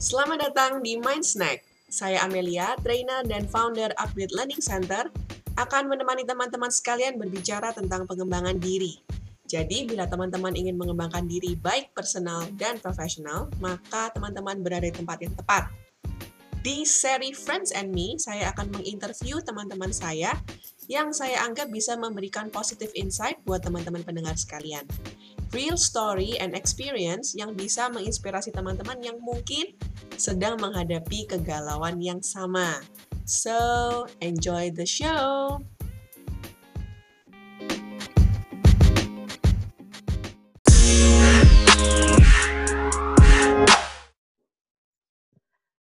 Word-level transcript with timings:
Selamat 0.00 0.48
datang 0.48 0.80
di 0.80 0.96
Mind 0.96 1.20
Snack. 1.20 1.60
Saya 1.92 2.24
Amelia, 2.24 2.72
trainer 2.80 3.20
dan 3.20 3.44
founder 3.44 3.92
Upgrade 4.00 4.32
Learning 4.32 4.56
Center, 4.56 5.12
akan 5.60 5.92
menemani 5.92 6.24
teman-teman 6.24 6.72
sekalian 6.72 7.20
berbicara 7.20 7.76
tentang 7.76 8.08
pengembangan 8.08 8.56
diri. 8.56 8.96
Jadi, 9.44 9.84
bila 9.84 10.08
teman-teman 10.08 10.56
ingin 10.56 10.80
mengembangkan 10.80 11.28
diri 11.28 11.52
baik 11.52 11.92
personal 11.92 12.48
dan 12.56 12.80
profesional, 12.80 13.52
maka 13.60 14.08
teman-teman 14.16 14.64
berada 14.64 14.88
di 14.88 14.96
tempat 14.96 15.20
yang 15.20 15.36
tepat. 15.36 15.68
Di 16.64 16.88
seri 16.88 17.36
Friends 17.36 17.68
and 17.76 17.92
Me, 17.92 18.16
saya 18.16 18.56
akan 18.56 18.72
menginterview 18.80 19.44
teman-teman 19.44 19.92
saya 19.92 20.32
yang 20.88 21.12
saya 21.12 21.44
anggap 21.44 21.68
bisa 21.68 21.92
memberikan 22.00 22.48
positive 22.48 22.88
insight 22.96 23.36
buat 23.44 23.60
teman-teman 23.60 24.00
pendengar 24.00 24.32
sekalian. 24.40 24.88
Real 25.50 25.74
story 25.74 26.38
and 26.38 26.54
experience 26.54 27.34
yang 27.34 27.58
bisa 27.58 27.90
menginspirasi 27.90 28.54
teman-teman 28.54 29.02
yang 29.02 29.18
mungkin 29.18 29.74
sedang 30.14 30.54
menghadapi 30.62 31.26
kegalauan 31.26 31.98
yang 31.98 32.22
sama. 32.22 32.78
So, 33.26 34.06
enjoy 34.22 34.70
the 34.70 34.86
show! 34.86 35.58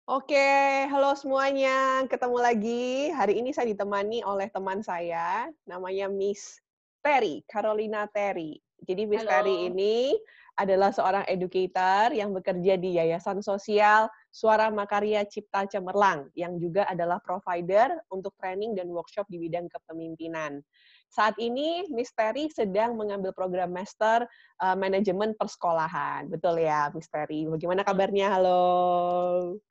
Oke, 0.06 0.46
halo 0.94 1.18
semuanya. 1.18 2.06
Ketemu 2.06 2.38
lagi. 2.38 3.10
Hari 3.10 3.42
ini 3.42 3.50
saya 3.50 3.74
ditemani 3.74 4.22
oleh 4.22 4.46
teman 4.54 4.86
saya, 4.86 5.50
namanya 5.66 6.06
Miss 6.06 6.62
Terry, 7.02 7.42
Carolina 7.50 8.06
Terry. 8.14 8.62
Jadi 8.84 9.08
Miss 9.08 9.24
ini 9.24 10.12
adalah 10.56 10.92
seorang 10.92 11.28
educator 11.28 12.16
yang 12.16 12.32
bekerja 12.32 12.80
di 12.80 12.96
Yayasan 12.96 13.44
Sosial 13.44 14.08
Suara 14.32 14.72
Makarya 14.72 15.28
Cipta 15.28 15.68
Cemerlang, 15.68 16.32
yang 16.36 16.56
juga 16.60 16.88
adalah 16.88 17.20
provider 17.24 17.92
untuk 18.12 18.36
training 18.40 18.76
dan 18.76 18.88
workshop 18.92 19.28
di 19.28 19.40
bidang 19.40 19.68
kepemimpinan. 19.68 20.64
Saat 21.12 21.40
ini, 21.40 21.88
Miss 21.92 22.12
Terry 22.12 22.52
sedang 22.52 23.00
mengambil 23.00 23.32
program 23.32 23.72
Master 23.72 24.28
uh, 24.60 24.76
Manajemen 24.76 25.36
Persekolahan. 25.40 26.28
Betul 26.28 26.64
ya, 26.64 26.92
Miss 26.92 27.08
Terry? 27.08 27.48
Bagaimana 27.48 27.88
kabarnya? 27.88 28.32
Halo. 28.36 28.60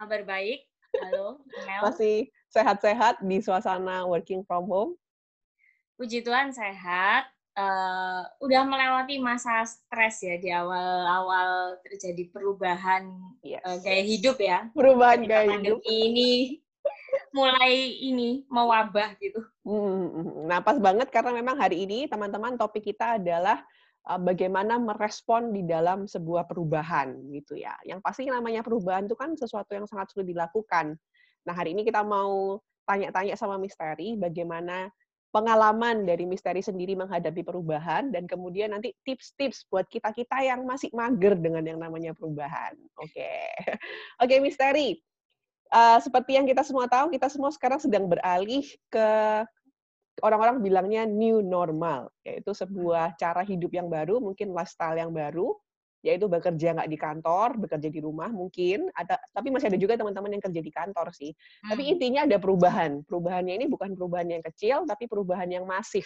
Kabar 0.00 0.24
baik. 0.24 0.64
Halo, 0.94 1.42
Mel. 1.66 1.80
Masih 1.90 2.30
sehat-sehat 2.52 3.20
di 3.24 3.42
suasana 3.42 4.06
working 4.06 4.46
from 4.46 4.64
home? 4.70 4.92
Puji 5.98 6.22
Tuhan 6.22 6.54
sehat. 6.54 7.33
Eh, 7.54 8.22
udah 8.42 8.66
melewati 8.66 9.22
masa 9.22 9.62
stres 9.62 10.18
ya 10.26 10.34
di 10.42 10.50
awal-awal 10.50 11.78
terjadi 11.86 12.26
perubahan 12.34 13.06
Yes. 13.46 13.62
eh, 13.62 13.78
gaya 13.78 14.02
hidup 14.02 14.36
ya. 14.42 14.58
Perubahan 14.74 15.22
gaya 15.22 15.62
hidup. 15.62 15.78
ini 15.86 16.58
mulai 17.30 17.94
ini 18.02 18.42
mewabah 18.50 19.14
gitu. 19.22 19.38
Hmm, 19.62 20.50
Nah, 20.50 20.66
pas 20.66 20.74
banget 20.82 21.14
karena 21.14 21.30
memang 21.30 21.54
hari 21.54 21.86
ini 21.86 22.10
teman-teman 22.10 22.58
topik 22.58 22.90
kita 22.90 23.22
adalah 23.22 23.62
uh, 24.10 24.18
bagaimana 24.18 24.74
merespon 24.82 25.54
di 25.54 25.62
dalam 25.62 26.10
sebuah 26.10 26.50
perubahan 26.50 27.14
gitu 27.30 27.54
ya. 27.54 27.78
Yang 27.86 28.02
pasti 28.02 28.26
namanya 28.26 28.66
perubahan 28.66 29.06
itu 29.06 29.14
kan 29.14 29.30
sesuatu 29.38 29.78
yang 29.78 29.86
sangat 29.86 30.10
sulit 30.10 30.26
dilakukan. 30.26 30.98
Nah, 31.46 31.54
hari 31.54 31.70
ini 31.70 31.86
kita 31.86 32.02
mau 32.02 32.58
tanya-tanya 32.82 33.38
sama 33.38 33.62
Misteri 33.62 34.18
bagaimana 34.18 34.90
pengalaman 35.34 36.06
dari 36.06 36.30
Misteri 36.30 36.62
sendiri 36.62 36.94
menghadapi 36.94 37.42
perubahan 37.42 38.14
dan 38.14 38.30
kemudian 38.30 38.70
nanti 38.70 38.94
tips-tips 39.02 39.66
buat 39.66 39.82
kita-kita 39.90 40.38
yang 40.46 40.62
masih 40.62 40.94
mager 40.94 41.34
dengan 41.34 41.66
yang 41.66 41.82
namanya 41.82 42.14
perubahan. 42.14 42.78
Oke. 43.02 43.50
Oke, 44.22 44.38
Misteri. 44.38 44.94
Uh, 45.74 45.98
seperti 45.98 46.38
yang 46.38 46.46
kita 46.46 46.62
semua 46.62 46.86
tahu, 46.86 47.10
kita 47.10 47.26
semua 47.26 47.50
sekarang 47.50 47.82
sedang 47.82 48.06
beralih 48.06 48.62
ke 48.86 49.08
orang-orang 50.22 50.62
bilangnya 50.62 51.02
new 51.02 51.42
normal, 51.42 52.14
yaitu 52.22 52.54
sebuah 52.54 53.18
cara 53.18 53.42
hidup 53.42 53.74
yang 53.74 53.90
baru, 53.90 54.22
mungkin 54.22 54.54
lifestyle 54.54 54.94
yang 54.94 55.10
baru, 55.10 55.50
yaitu 56.04 56.28
bekerja 56.28 56.76
nggak 56.76 56.90
di 56.92 56.98
kantor, 57.00 57.56
bekerja 57.56 57.88
di 57.88 58.00
rumah 58.04 58.28
mungkin, 58.28 58.92
ada, 58.92 59.16
tapi 59.32 59.48
masih 59.48 59.72
ada 59.72 59.80
juga 59.80 59.96
teman-teman 59.96 60.36
yang 60.36 60.44
kerja 60.44 60.60
di 60.60 60.68
kantor 60.68 61.16
sih. 61.16 61.32
Tapi 61.64 61.80
Hmm. 61.80 61.92
intinya 61.96 62.20
ada 62.28 62.36
perubahan. 62.36 63.00
Perubahannya 63.08 63.56
ini 63.56 63.66
bukan 63.72 63.96
perubahan 63.96 64.28
yang 64.28 64.44
kecil, 64.44 64.84
tapi 64.84 65.08
perubahan 65.08 65.48
yang 65.48 65.64
masif. 65.64 66.04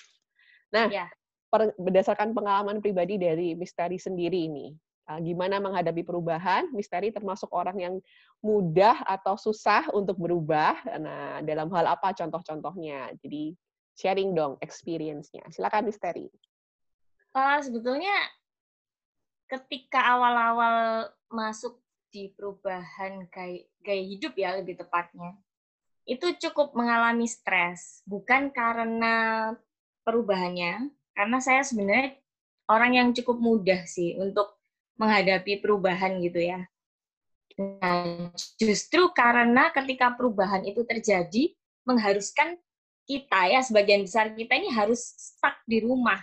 Nah, 0.71 0.87
Ya. 0.87 1.11
per- 1.51 1.75
berdasarkan 1.75 2.31
pengalaman 2.31 2.79
pribadi 2.79 3.19
dari 3.19 3.59
Misteri 3.59 3.99
sendiri 3.99 4.47
ini, 4.47 4.71
uh, 5.11 5.19
gimana 5.19 5.59
menghadapi 5.59 6.07
perubahan? 6.07 6.71
Misteri 6.71 7.11
termasuk 7.11 7.51
orang 7.51 7.77
yang 7.83 7.95
mudah 8.39 9.03
atau 9.03 9.35
susah 9.35 9.91
untuk 9.91 10.15
berubah. 10.15 10.79
Nah, 10.95 11.43
dalam 11.43 11.67
hal 11.75 11.99
apa 11.99 12.15
contoh-contohnya? 12.15 13.19
Jadi 13.19 13.51
sharing 13.99 14.31
dong 14.31 14.55
experience-nya. 14.63 15.43
Silakan 15.51 15.91
Misteri. 15.91 16.31
Eh, 17.35 17.59
sebetulnya 17.67 18.15
ketika 19.49 20.05
awal-awal 20.05 21.09
masuk 21.33 21.81
di 22.13 22.33
perubahan 22.37 23.29
gaya, 23.33 23.65
gaya 23.81 24.05
hidup 24.05 24.37
ya 24.37 24.57
lebih 24.61 24.77
tepatnya, 24.77 25.37
itu 26.09 26.37
cukup 26.41 26.73
mengalami 26.77 27.25
stres. 27.29 28.05
Bukan 28.05 28.53
karena 28.53 29.53
perubahannya, 30.05 30.93
karena 31.17 31.39
saya 31.41 31.65
sebenarnya 31.65 32.17
orang 32.69 32.93
yang 32.97 33.09
cukup 33.17 33.37
mudah 33.41 33.85
sih 33.89 34.17
untuk 34.21 34.57
menghadapi 35.01 35.61
perubahan 35.61 36.21
gitu 36.21 36.41
ya. 36.45 36.61
Nah, 37.59 38.31
justru 38.61 39.11
karena 39.17 39.73
ketika 39.75 40.15
perubahan 40.15 40.63
itu 40.63 40.85
terjadi, 40.87 41.53
mengharuskan 41.83 42.57
kita 43.09 43.41
ya, 43.49 43.61
sebagian 43.65 44.05
besar 44.05 44.37
kita 44.37 44.53
ini 44.61 44.69
harus 44.71 45.17
stuck 45.17 45.57
di 45.65 45.81
rumah. 45.81 46.21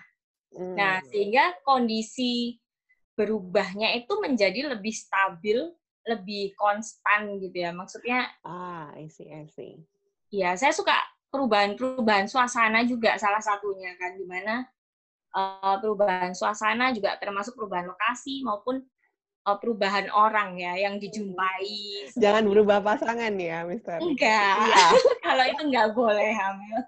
Nah, 0.55 1.01
Hmm. 1.01 1.07
sehingga 1.11 1.57
kondisi 1.65 2.61
berubahnya 3.15 3.95
itu 3.95 4.11
menjadi 4.19 4.75
lebih 4.75 4.91
stabil, 4.91 5.57
lebih 6.05 6.53
konstan 6.55 7.39
gitu 7.39 7.57
ya. 7.63 7.71
Maksudnya, 7.71 8.27
Ah, 8.43 8.91
I 8.95 9.07
see, 9.07 9.31
I 9.31 9.47
see. 9.49 9.79
ya 10.29 10.53
saya 10.59 10.75
suka 10.75 10.91
perubahan-perubahan 11.31 12.27
suasana 12.27 12.83
juga 12.83 13.15
salah 13.15 13.39
satunya 13.39 13.95
kan, 13.99 14.15
di 14.19 14.25
mana 14.27 14.67
eh, 15.35 15.75
perubahan 15.83 16.31
suasana 16.35 16.91
juga 16.91 17.15
termasuk 17.19 17.55
perubahan 17.55 17.87
lokasi 17.87 18.43
maupun 18.43 18.83
eh, 19.47 19.57
perubahan 19.59 20.11
orang 20.11 20.59
ya 20.59 20.75
yang 20.75 20.99
dijumpai. 20.99 22.11
Jangan 22.19 22.43
berubah 22.47 22.83
pasangan 22.83 23.31
ya, 23.39 23.63
Misteri. 23.63 24.03
Enggak, 24.03 24.55
Iya. 24.59 24.85
kalau 25.25 25.43
itu 25.47 25.61
enggak 25.71 25.87
boleh 25.95 26.31
hamil. 26.35 26.79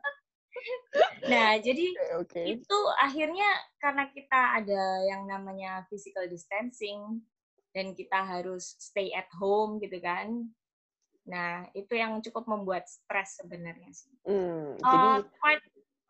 Nah, 1.27 1.59
jadi 1.65 1.87
Oke. 2.19 2.41
itu 2.57 2.77
akhirnya 2.99 3.49
karena 3.77 4.07
kita 4.11 4.63
ada 4.63 4.83
yang 5.05 5.27
namanya 5.27 5.83
physical 5.91 6.25
distancing 6.25 7.21
dan 7.75 7.93
kita 7.93 8.23
harus 8.23 8.75
stay 8.79 9.13
at 9.13 9.29
home 9.37 9.77
gitu 9.83 9.99
kan. 10.01 10.47
Nah, 11.27 11.67
itu 11.75 11.91
yang 11.91 12.23
cukup 12.23 12.47
membuat 12.47 12.87
stres 12.87 13.37
sebenarnya 13.43 13.91
sih. 13.91 14.15
Hmm, 14.23 14.79
Uh, 14.79 14.91
jadi 14.91 15.09
quite- 15.39 15.67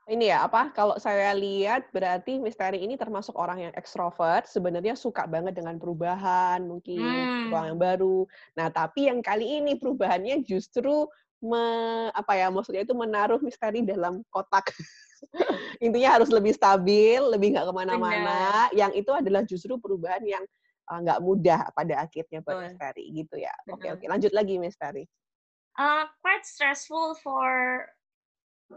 ini 0.07 0.31
ya 0.31 0.47
apa 0.47 0.71
kalau 0.71 0.95
saya 0.97 1.35
lihat 1.35 1.91
berarti 1.91 2.39
Misteri 2.39 2.79
ini 2.79 2.95
termasuk 2.95 3.35
orang 3.35 3.67
yang 3.67 3.73
ekstrovert 3.75 4.47
sebenarnya 4.47 4.95
suka 4.95 5.27
banget 5.27 5.59
dengan 5.59 5.75
perubahan 5.75 6.63
mungkin 6.63 7.27
Hmm. 7.27 7.51
ruang 7.51 7.65
yang 7.75 7.79
baru 7.79 8.19
nah 8.55 8.71
tapi 8.71 9.11
yang 9.11 9.19
kali 9.19 9.59
ini 9.59 9.75
perubahannya 9.75 10.47
justru 10.47 11.11
me, 11.43 11.59
apa 12.15 12.33
ya 12.39 12.47
maksudnya 12.47 12.87
itu 12.87 12.95
menaruh 12.95 13.43
Misteri 13.43 13.83
dalam 13.83 14.23
kotak 14.31 14.71
intinya 15.85 16.19
harus 16.19 16.29
lebih 16.29 16.53
stabil 16.53 17.19
lebih 17.19 17.57
nggak 17.57 17.65
ke 17.69 17.73
mana-mana 17.73 18.67
yang 18.73 18.91
itu 18.93 19.09
adalah 19.13 19.45
justru 19.45 19.77
perubahan 19.81 20.23
yang 20.25 20.43
uh, 20.89 20.99
nggak 21.01 21.19
mudah 21.21 21.69
pada 21.73 22.03
akhirnya 22.05 22.41
buat 22.41 22.57
Betul. 22.57 22.65
Misteri 22.71 23.03
gitu 23.13 23.35
ya 23.37 23.53
oke 23.69 23.81
Betul. 23.81 23.93
oke 23.97 24.05
lanjut 24.07 24.31
lagi 24.33 24.55
Misteri 24.61 25.03
uh, 25.77 26.05
quite 26.21 26.43
stressful 26.43 27.15
for 27.21 27.85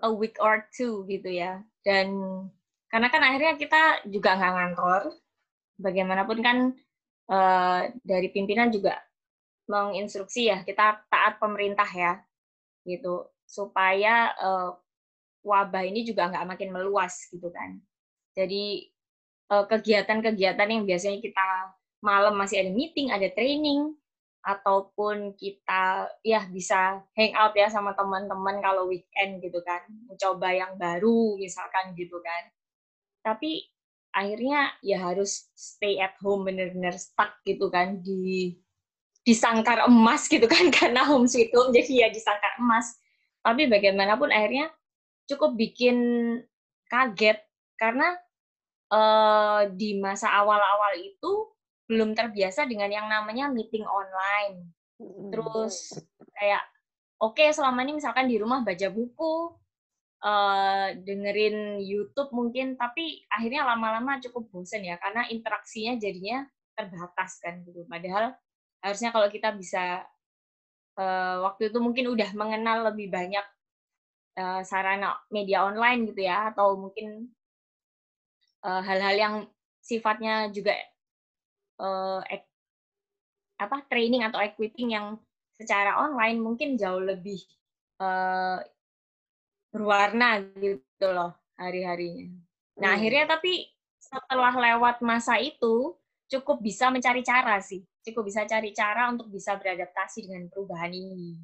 a 0.03 0.11
week 0.13 0.39
or 0.39 0.69
two 0.71 1.03
gitu 1.11 1.27
ya. 1.27 1.65
Dan 1.83 2.15
karena 2.93 3.09
kan 3.11 3.23
akhirnya 3.27 3.55
kita 3.59 3.83
juga 4.07 4.39
nggak 4.39 4.53
ngantor, 4.55 5.03
bagaimanapun 5.81 6.39
kan 6.45 6.59
uh, 7.33 7.91
dari 8.07 8.29
pimpinan 8.31 8.71
juga 8.71 9.01
menginstruksi 9.71 10.51
ya 10.51 10.59
kita 10.67 11.07
taat 11.11 11.39
pemerintah 11.39 11.87
ya, 11.91 12.23
gitu 12.87 13.27
supaya 13.47 14.35
uh, 14.39 14.71
wabah 15.45 15.85
ini 15.85 16.05
juga 16.05 16.29
nggak 16.29 16.47
makin 16.57 16.71
meluas 16.73 17.29
gitu 17.33 17.49
kan. 17.53 17.81
Jadi 18.37 18.89
uh, 19.51 19.65
kegiatan-kegiatan 19.67 20.69
yang 20.69 20.85
biasanya 20.87 21.19
kita 21.19 21.47
malam 22.01 22.37
masih 22.37 22.65
ada 22.65 22.73
meeting, 22.73 23.13
ada 23.13 23.29
training, 23.33 23.93
ataupun 24.41 25.37
kita 25.37 26.09
ya 26.25 26.49
bisa 26.49 27.05
hang 27.13 27.37
out 27.37 27.53
ya 27.53 27.69
sama 27.69 27.93
teman-teman 27.93 28.61
kalau 28.65 28.89
weekend 28.89 29.45
gitu 29.45 29.61
kan. 29.61 29.85
Mencoba 30.09 30.49
yang 30.53 30.73
baru 30.81 31.37
misalkan 31.37 31.93
gitu 31.97 32.17
kan. 32.25 32.43
Tapi 33.21 33.69
akhirnya 34.11 34.75
ya 34.81 34.99
harus 35.13 35.53
stay 35.53 36.01
at 36.01 36.17
home 36.25 36.49
bener-bener 36.49 36.97
stuck 36.97 37.37
gitu 37.47 37.71
kan 37.71 38.01
di 38.01 38.57
disangkar 39.23 39.85
emas 39.85 40.25
gitu 40.25 40.49
kan. 40.49 40.73
Karena 40.77 41.05
home 41.05 41.29
sweet 41.29 41.53
home 41.53 41.73
jadi 41.77 42.09
ya 42.09 42.09
disangkar 42.09 42.57
emas. 42.57 42.97
Tapi 43.45 43.69
bagaimanapun 43.69 44.33
akhirnya 44.33 44.73
cukup 45.31 45.55
bikin 45.55 45.97
kaget 46.91 47.39
karena 47.79 48.19
uh, 48.91 49.71
di 49.71 49.97
masa 50.03 50.29
awal-awal 50.35 50.99
itu 50.99 51.55
belum 51.87 52.15
terbiasa 52.15 52.67
dengan 52.67 52.91
yang 52.91 53.07
namanya 53.07 53.51
meeting 53.51 53.87
online. 53.87 54.71
Terus 55.33 55.97
kayak 56.37 56.63
oke 57.23 57.39
okay, 57.39 57.51
selama 57.51 57.83
ini 57.87 57.99
misalkan 57.99 58.31
di 58.31 58.37
rumah 58.39 58.63
baca 58.63 58.89
buku 58.93 59.55
uh, 60.23 60.89
dengerin 60.95 61.81
YouTube 61.83 62.31
mungkin 62.31 62.77
tapi 62.77 63.25
akhirnya 63.33 63.67
lama-lama 63.67 64.21
cukup 64.23 64.51
bosen 64.53 64.87
ya 64.87 65.01
karena 65.01 65.27
interaksinya 65.31 65.97
jadinya 65.97 66.47
terbatas 66.77 67.41
kan 67.43 67.65
gitu. 67.65 67.87
Padahal 67.89 68.37
harusnya 68.81 69.11
kalau 69.11 69.29
kita 69.29 69.51
bisa 69.57 70.05
uh, 71.01 71.37
waktu 71.49 71.73
itu 71.73 71.79
mungkin 71.81 72.13
udah 72.13 72.31
mengenal 72.37 72.93
lebih 72.93 73.11
banyak 73.11 73.45
uh, 74.37 74.63
sarana 74.63 75.19
media 75.33 75.65
online 75.67 76.11
gitu 76.11 76.27
ya 76.27 76.53
atau 76.55 76.77
mungkin 76.77 77.31
hal-hal 78.61 79.17
uh, 79.17 79.21
yang 79.21 79.35
sifatnya 79.81 80.53
juga 80.53 80.77
uh, 81.81 82.21
ek, 82.29 82.45
apa 83.57 83.81
training 83.89 84.29
atau 84.29 84.37
equipping 84.39 84.93
yang 84.93 85.17
secara 85.57 85.97
online 85.97 86.41
mungkin 86.41 86.77
jauh 86.77 87.01
lebih 87.01 87.41
uh, 88.01 88.61
berwarna 89.73 90.45
gitu 90.61 91.09
loh 91.09 91.33
hari-harinya. 91.57 92.29
Nah, 92.81 92.93
hmm. 92.93 92.97
akhirnya 93.01 93.25
tapi 93.33 93.69
setelah 94.01 94.53
lewat 94.53 95.01
masa 95.01 95.41
itu 95.41 95.97
cukup 96.29 96.61
bisa 96.61 96.93
mencari 96.93 97.25
cara 97.25 97.61
sih 97.61 97.85
cukup 98.05 98.33
bisa 98.33 98.49
cari 98.49 98.73
cara 98.73 99.13
untuk 99.13 99.29
bisa 99.29 99.57
beradaptasi 99.61 100.29
dengan 100.29 100.49
perubahan 100.49 100.93
ini. 100.93 101.37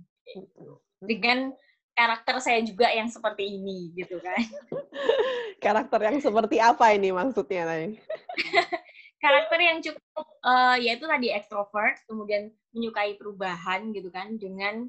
Dengan 1.05 1.53
karakter 1.97 2.37
saya 2.45 2.61
juga 2.61 2.93
yang 2.93 3.09
seperti 3.09 3.57
ini, 3.57 3.97
gitu 3.97 4.21
kan. 4.21 4.37
karakter 5.65 6.01
yang 6.05 6.21
seperti 6.21 6.61
apa 6.61 6.93
ini 6.93 7.11
maksudnya, 7.11 7.65
Nay? 7.65 7.97
karakter 9.25 9.59
yang 9.59 9.79
cukup, 9.81 10.27
uh, 10.45 10.77
yaitu 10.77 11.09
tadi 11.09 11.33
ekstrovert, 11.33 11.97
kemudian 12.05 12.53
menyukai 12.77 13.17
perubahan, 13.17 13.91
gitu 13.97 14.13
kan, 14.13 14.37
dengan 14.37 14.87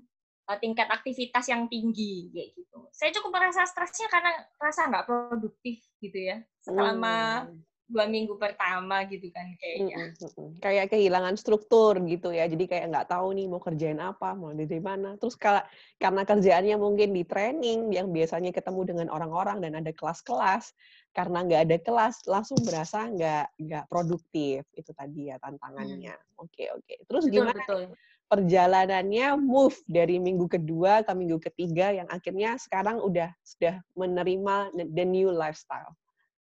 uh, 0.51 0.57
tingkat 0.59 0.91
aktivitas 0.91 1.47
yang 1.47 1.71
tinggi, 1.71 2.27
kayak 2.35 2.51
gitu. 2.59 2.77
Saya 2.91 3.15
cukup 3.15 3.39
merasa 3.39 3.63
stresnya 3.63 4.11
karena 4.11 4.43
rasa 4.59 4.91
nggak 4.91 5.07
produktif, 5.07 5.79
gitu 6.03 6.19
ya, 6.19 6.43
selama 6.59 7.47
hmm 7.47 7.76
dua 7.87 8.03
minggu 8.03 8.35
pertama 8.35 9.07
gitu 9.07 9.31
kan 9.31 9.47
kayaknya. 9.55 10.11
Mm 10.11 10.27
-hmm. 10.27 10.49
Kayak 10.59 10.91
kehilangan 10.91 11.39
struktur 11.39 11.95
gitu 12.03 12.35
ya. 12.35 12.43
Jadi 12.51 12.67
kayak 12.67 12.91
nggak 12.91 13.07
tahu 13.07 13.31
nih 13.31 13.47
mau 13.47 13.63
kerjain 13.63 13.99
apa, 14.03 14.35
mau 14.35 14.51
dari 14.51 14.83
mana. 14.83 15.15
Terus 15.15 15.39
kalau 15.39 15.63
karena 15.95 16.27
kerjaannya 16.27 16.75
mungkin 16.75 17.15
di 17.15 17.23
training 17.23 17.95
yang 17.95 18.11
biasanya 18.11 18.51
ketemu 18.51 18.81
dengan 18.83 19.07
orang-orang 19.07 19.63
dan 19.63 19.79
ada 19.79 19.95
kelas-kelas, 19.95 20.75
karena 21.15 21.47
nggak 21.47 21.61
ada 21.71 21.77
kelas 21.79 22.15
langsung 22.27 22.59
berasa 22.67 23.07
nggak 23.07 23.45
nggak 23.55 23.83
produktif. 23.87 24.67
Itu 24.75 24.91
tadi 24.91 25.31
ya 25.31 25.39
tantangannya. 25.39 26.15
Oke 26.43 26.67
mm. 26.67 26.75
oke. 26.75 26.83
Okay, 26.83 26.97
Terus 27.07 27.23
betul, 27.31 27.35
gimana? 27.39 27.63
Betul. 27.63 27.83
Perjalanannya 28.27 29.39
move 29.39 29.79
dari 29.87 30.19
minggu 30.19 30.51
kedua 30.51 30.99
ke 31.07 31.15
minggu 31.15 31.39
ketiga 31.39 31.95
yang 31.95 32.11
akhirnya 32.11 32.59
sekarang 32.59 32.99
udah 32.99 33.31
sudah 33.39 33.79
menerima 33.95 34.75
the 34.75 35.07
new 35.07 35.31
lifestyle 35.31 35.95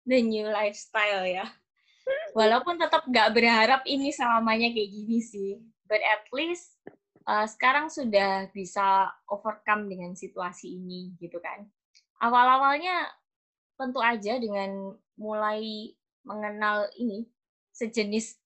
the 0.05 0.19
new 0.21 0.47
lifestyle 0.49 1.25
ya. 1.25 1.45
Walaupun 2.33 2.79
tetap 2.79 3.05
nggak 3.05 3.29
berharap 3.35 3.81
ini 3.85 4.09
selamanya 4.09 4.71
kayak 4.71 4.89
gini 4.89 5.19
sih, 5.21 5.59
but 5.85 5.99
at 6.01 6.23
least 6.31 6.79
uh, 7.27 7.45
sekarang 7.45 7.91
sudah 7.91 8.49
bisa 8.55 9.11
overcome 9.29 9.91
dengan 9.91 10.15
situasi 10.15 10.79
ini 10.79 11.13
gitu 11.19 11.37
kan. 11.43 11.67
Awal-awalnya 12.23 13.11
tentu 13.77 13.99
aja 14.01 14.37
dengan 14.37 14.95
mulai 15.17 15.93
mengenal 16.21 16.89
ini 16.97 17.25
sejenis 17.73 18.37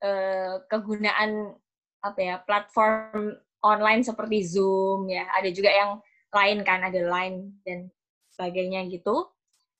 uh, 0.00 0.64
kegunaan 0.68 1.56
apa 2.00 2.20
ya 2.20 2.36
platform 2.42 3.36
online 3.60 4.06
seperti 4.06 4.46
Zoom 4.46 5.10
ya, 5.10 5.26
ada 5.34 5.50
juga 5.50 5.70
yang 5.72 5.98
lain 6.30 6.58
kan, 6.62 6.84
ada 6.84 7.00
Line 7.00 7.58
dan 7.64 7.90
sebagainya 8.30 8.86
gitu 8.92 9.26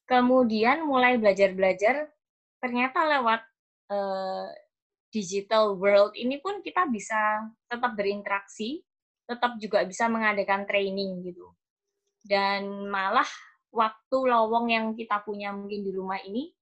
kemudian 0.09 0.89
mulai 0.89 1.21
belajar-belajar 1.21 2.09
ternyata 2.59 3.05
lewat 3.05 3.41
uh, 3.93 4.49
digital 5.13 5.77
world 5.77 6.17
ini 6.17 6.41
pun 6.41 6.65
kita 6.65 6.89
bisa 6.89 7.45
tetap 7.69 7.93
berinteraksi, 7.93 8.81
tetap 9.29 9.61
juga 9.61 9.85
bisa 9.85 10.09
mengadakan 10.09 10.65
training 10.65 11.21
gitu. 11.29 11.53
Dan 12.25 12.89
malah 12.89 13.29
waktu 13.69 14.17
lowong 14.17 14.73
yang 14.73 14.97
kita 14.97 15.21
punya 15.23 15.53
mungkin 15.53 15.85
di 15.85 15.93
rumah 15.93 16.21
ini 16.25 16.53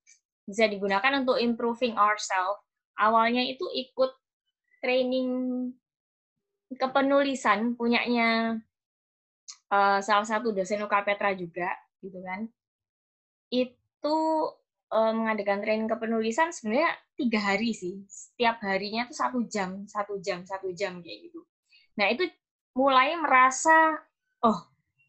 bisa 0.46 0.66
digunakan 0.66 1.22
untuk 1.22 1.38
improving 1.38 1.94
ourselves. 1.94 2.62
Awalnya 2.98 3.46
itu 3.46 3.66
ikut 3.70 4.10
training 4.82 5.30
kepenulisan 6.74 7.78
punyanya 7.78 8.58
uh, 9.70 9.98
salah 10.02 10.26
satu 10.26 10.50
dosen 10.50 10.82
UKPetra 10.82 11.34
juga 11.38 11.70
gitu 12.02 12.18
kan 12.26 12.50
itu 13.50 14.16
uh, 14.90 15.12
mengadakan 15.14 15.62
training 15.62 15.90
kepenulisan 15.90 16.50
sebenarnya 16.54 16.92
tiga 17.18 17.40
hari 17.42 17.70
sih. 17.74 18.02
Setiap 18.06 18.62
harinya 18.62 19.06
tuh 19.08 19.16
satu 19.16 19.38
jam, 19.46 19.86
satu 19.86 20.18
jam, 20.22 20.42
satu 20.46 20.70
jam 20.74 20.98
kayak 21.02 21.30
gitu. 21.30 21.40
Nah 21.98 22.06
itu 22.12 22.28
mulai 22.76 23.16
merasa, 23.16 23.96
oh 24.44 24.58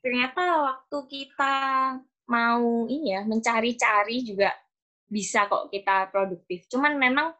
ternyata 0.01 0.43
waktu 0.63 0.97
kita 1.09 1.55
mau 2.27 2.87
ini 2.87 3.15
ya 3.15 3.21
mencari-cari 3.27 4.23
juga 4.23 4.51
bisa 5.07 5.47
kok 5.47 5.71
kita 5.71 6.11
produktif. 6.11 6.67
Cuman 6.67 6.95
memang 6.99 7.31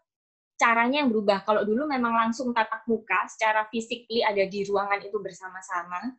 caranya 0.57 1.05
yang 1.05 1.11
berubah. 1.13 1.45
Kalau 1.45 1.61
dulu 1.67 1.85
memang 1.85 2.15
langsung 2.15 2.49
tatap 2.55 2.87
muka, 2.89 3.27
secara 3.29 3.67
physically 3.69 4.25
ada 4.25 4.41
di 4.47 4.65
ruangan 4.65 4.99
itu 5.03 5.19
bersama-sama. 5.21 6.17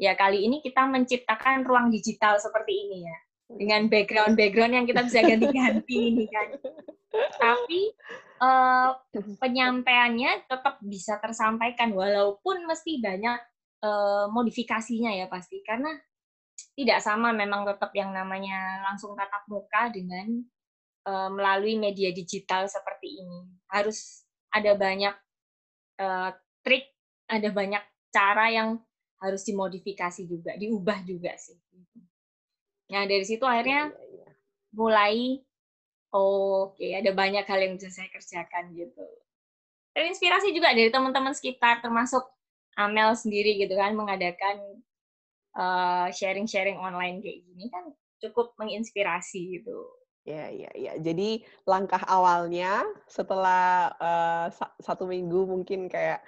Ya 0.00 0.18
kali 0.18 0.42
ini 0.46 0.58
kita 0.64 0.86
menciptakan 0.90 1.62
ruang 1.62 1.86
digital 1.92 2.34
seperti 2.42 2.74
ini 2.74 3.06
ya 3.06 3.18
dengan 3.48 3.86
background-background 3.92 4.72
yang 4.72 4.86
kita 4.88 5.04
bisa 5.04 5.20
ganti-ganti 5.20 5.96
ini 6.12 6.24
kan. 6.28 6.48
Tapi 7.38 7.80
uh, 8.42 8.90
penyampaiannya 9.38 10.48
tetap 10.48 10.80
bisa 10.82 11.20
tersampaikan 11.20 11.92
walaupun 11.92 12.64
mesti 12.66 12.98
banyak 12.98 13.38
uh, 13.84 14.26
modifikasinya 14.32 15.12
ya 15.14 15.26
pasti 15.30 15.60
karena 15.62 15.92
tidak 16.74 16.98
sama 17.02 17.30
memang 17.30 17.62
tetap 17.66 17.94
yang 17.94 18.10
namanya 18.10 18.82
langsung 18.82 19.14
tatap 19.14 19.46
muka 19.46 19.94
dengan 19.94 20.42
uh, 21.06 21.30
melalui 21.30 21.78
media 21.78 22.10
digital 22.10 22.66
seperti 22.66 23.22
ini. 23.22 23.46
Harus 23.70 24.26
ada 24.50 24.74
banyak 24.74 25.14
uh, 26.02 26.30
trik, 26.66 26.90
ada 27.30 27.50
banyak 27.50 27.82
cara 28.10 28.50
yang 28.50 28.78
harus 29.22 29.42
dimodifikasi 29.46 30.26
juga, 30.26 30.54
diubah 30.58 31.02
juga 31.06 31.32
sih. 31.38 31.56
Nah, 32.92 33.08
dari 33.08 33.24
situ 33.24 33.44
akhirnya 33.48 33.88
iya, 33.88 33.96
iya, 33.96 34.24
iya. 34.28 34.30
mulai 34.76 35.16
oke, 36.12 36.76
okay, 36.76 37.00
ada 37.00 37.10
banyak 37.16 37.44
hal 37.48 37.60
yang 37.64 37.74
bisa 37.80 37.88
saya 37.88 38.08
kerjakan 38.12 38.76
gitu. 38.76 39.04
Terinspirasi 39.94 40.52
juga 40.52 40.74
dari 40.74 40.90
teman-teman 40.90 41.32
sekitar 41.32 41.80
termasuk 41.80 42.26
Amel 42.74 43.14
sendiri 43.14 43.54
gitu 43.54 43.78
kan 43.78 43.94
mengadakan 43.94 44.82
uh, 45.54 46.10
sharing-sharing 46.10 46.74
online 46.74 47.22
kayak 47.22 47.46
gini 47.46 47.70
kan 47.70 47.94
cukup 48.18 48.52
menginspirasi 48.58 49.62
gitu. 49.62 49.78
Ya, 50.26 50.50
ya, 50.50 50.72
ya. 50.74 50.92
Jadi 50.98 51.44
langkah 51.68 52.00
awalnya 52.08 52.82
setelah 53.06 53.94
uh, 54.00 54.46
satu 54.82 55.06
minggu 55.06 55.46
mungkin 55.46 55.86
kayak 55.86 56.24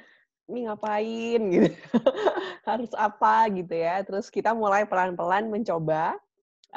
ini 0.46 0.70
ngapain 0.70 1.40
gitu, 1.54 1.74
harus 2.62 2.92
apa 2.94 3.50
gitu 3.50 3.74
ya. 3.74 4.06
Terus 4.06 4.30
kita 4.30 4.54
mulai 4.54 4.86
pelan-pelan 4.86 5.50
mencoba 5.50 6.14
Eh, 6.14 6.22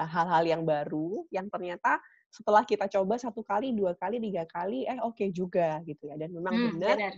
hal-hal 0.06 0.44
yang 0.48 0.64
baru 0.64 1.28
yang 1.34 1.52
ternyata 1.52 2.00
setelah 2.30 2.62
kita 2.62 2.86
coba 2.86 3.18
satu 3.18 3.42
kali, 3.42 3.74
dua 3.74 3.98
kali, 3.98 4.22
tiga 4.22 4.46
kali, 4.46 4.86
eh 4.86 5.02
oke 5.02 5.18
okay 5.18 5.30
juga 5.34 5.82
gitu 5.84 6.08
ya. 6.08 6.16
Dan 6.16 6.38
memang 6.38 6.54
hmm, 6.54 6.70
benar, 6.78 6.98
benar. 6.98 7.16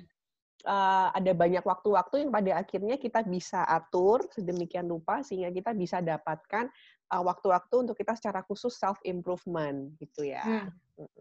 Uh, 0.62 1.10
ada 1.18 1.32
banyak 1.34 1.66
waktu-waktu 1.66 2.22
yang 2.22 2.32
pada 2.32 2.52
akhirnya 2.62 2.96
kita 3.02 3.26
bisa 3.26 3.66
atur 3.66 4.30
sedemikian 4.30 4.86
rupa 4.86 5.26
sehingga 5.26 5.50
kita 5.50 5.74
bisa 5.74 6.06
dapatkan 6.06 6.70
uh, 7.12 7.24
waktu-waktu 7.26 7.76
untuk 7.82 7.98
kita 7.98 8.14
secara 8.14 8.46
khusus 8.46 8.78
self 8.78 9.02
improvement 9.04 9.92
gitu 10.00 10.24
ya. 10.24 10.46
Hmm. 10.46 10.70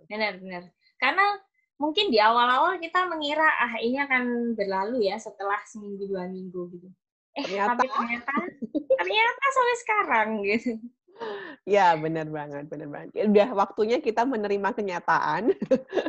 Benar, 0.07 0.39
benar. 0.39 0.63
Karena 1.01 1.41
mungkin 1.81 2.13
di 2.13 2.21
awal-awal 2.21 2.77
kita 2.79 3.09
mengira 3.09 3.49
ah 3.59 3.81
ini 3.81 3.97
akan 4.05 4.53
berlalu 4.53 5.09
ya 5.09 5.17
setelah 5.17 5.59
seminggu 5.67 6.05
dua 6.07 6.29
minggu 6.29 6.61
gitu. 6.77 6.89
Eh 7.41 7.47
ternyata. 7.49 7.75
tapi 7.75 7.87
ternyata 7.89 8.35
ternyata 9.01 9.45
sampai 9.57 9.77
sekarang 9.81 10.29
gitu 10.45 10.73
Ya, 11.69 11.93
benar 11.95 12.25
banget, 12.27 12.67
benar 12.67 12.89
banget. 12.89 13.11
Ya 13.13 13.25
udah 13.29 13.49
waktunya 13.55 14.01
kita 14.01 14.25
menerima 14.25 14.73
kenyataan 14.73 15.53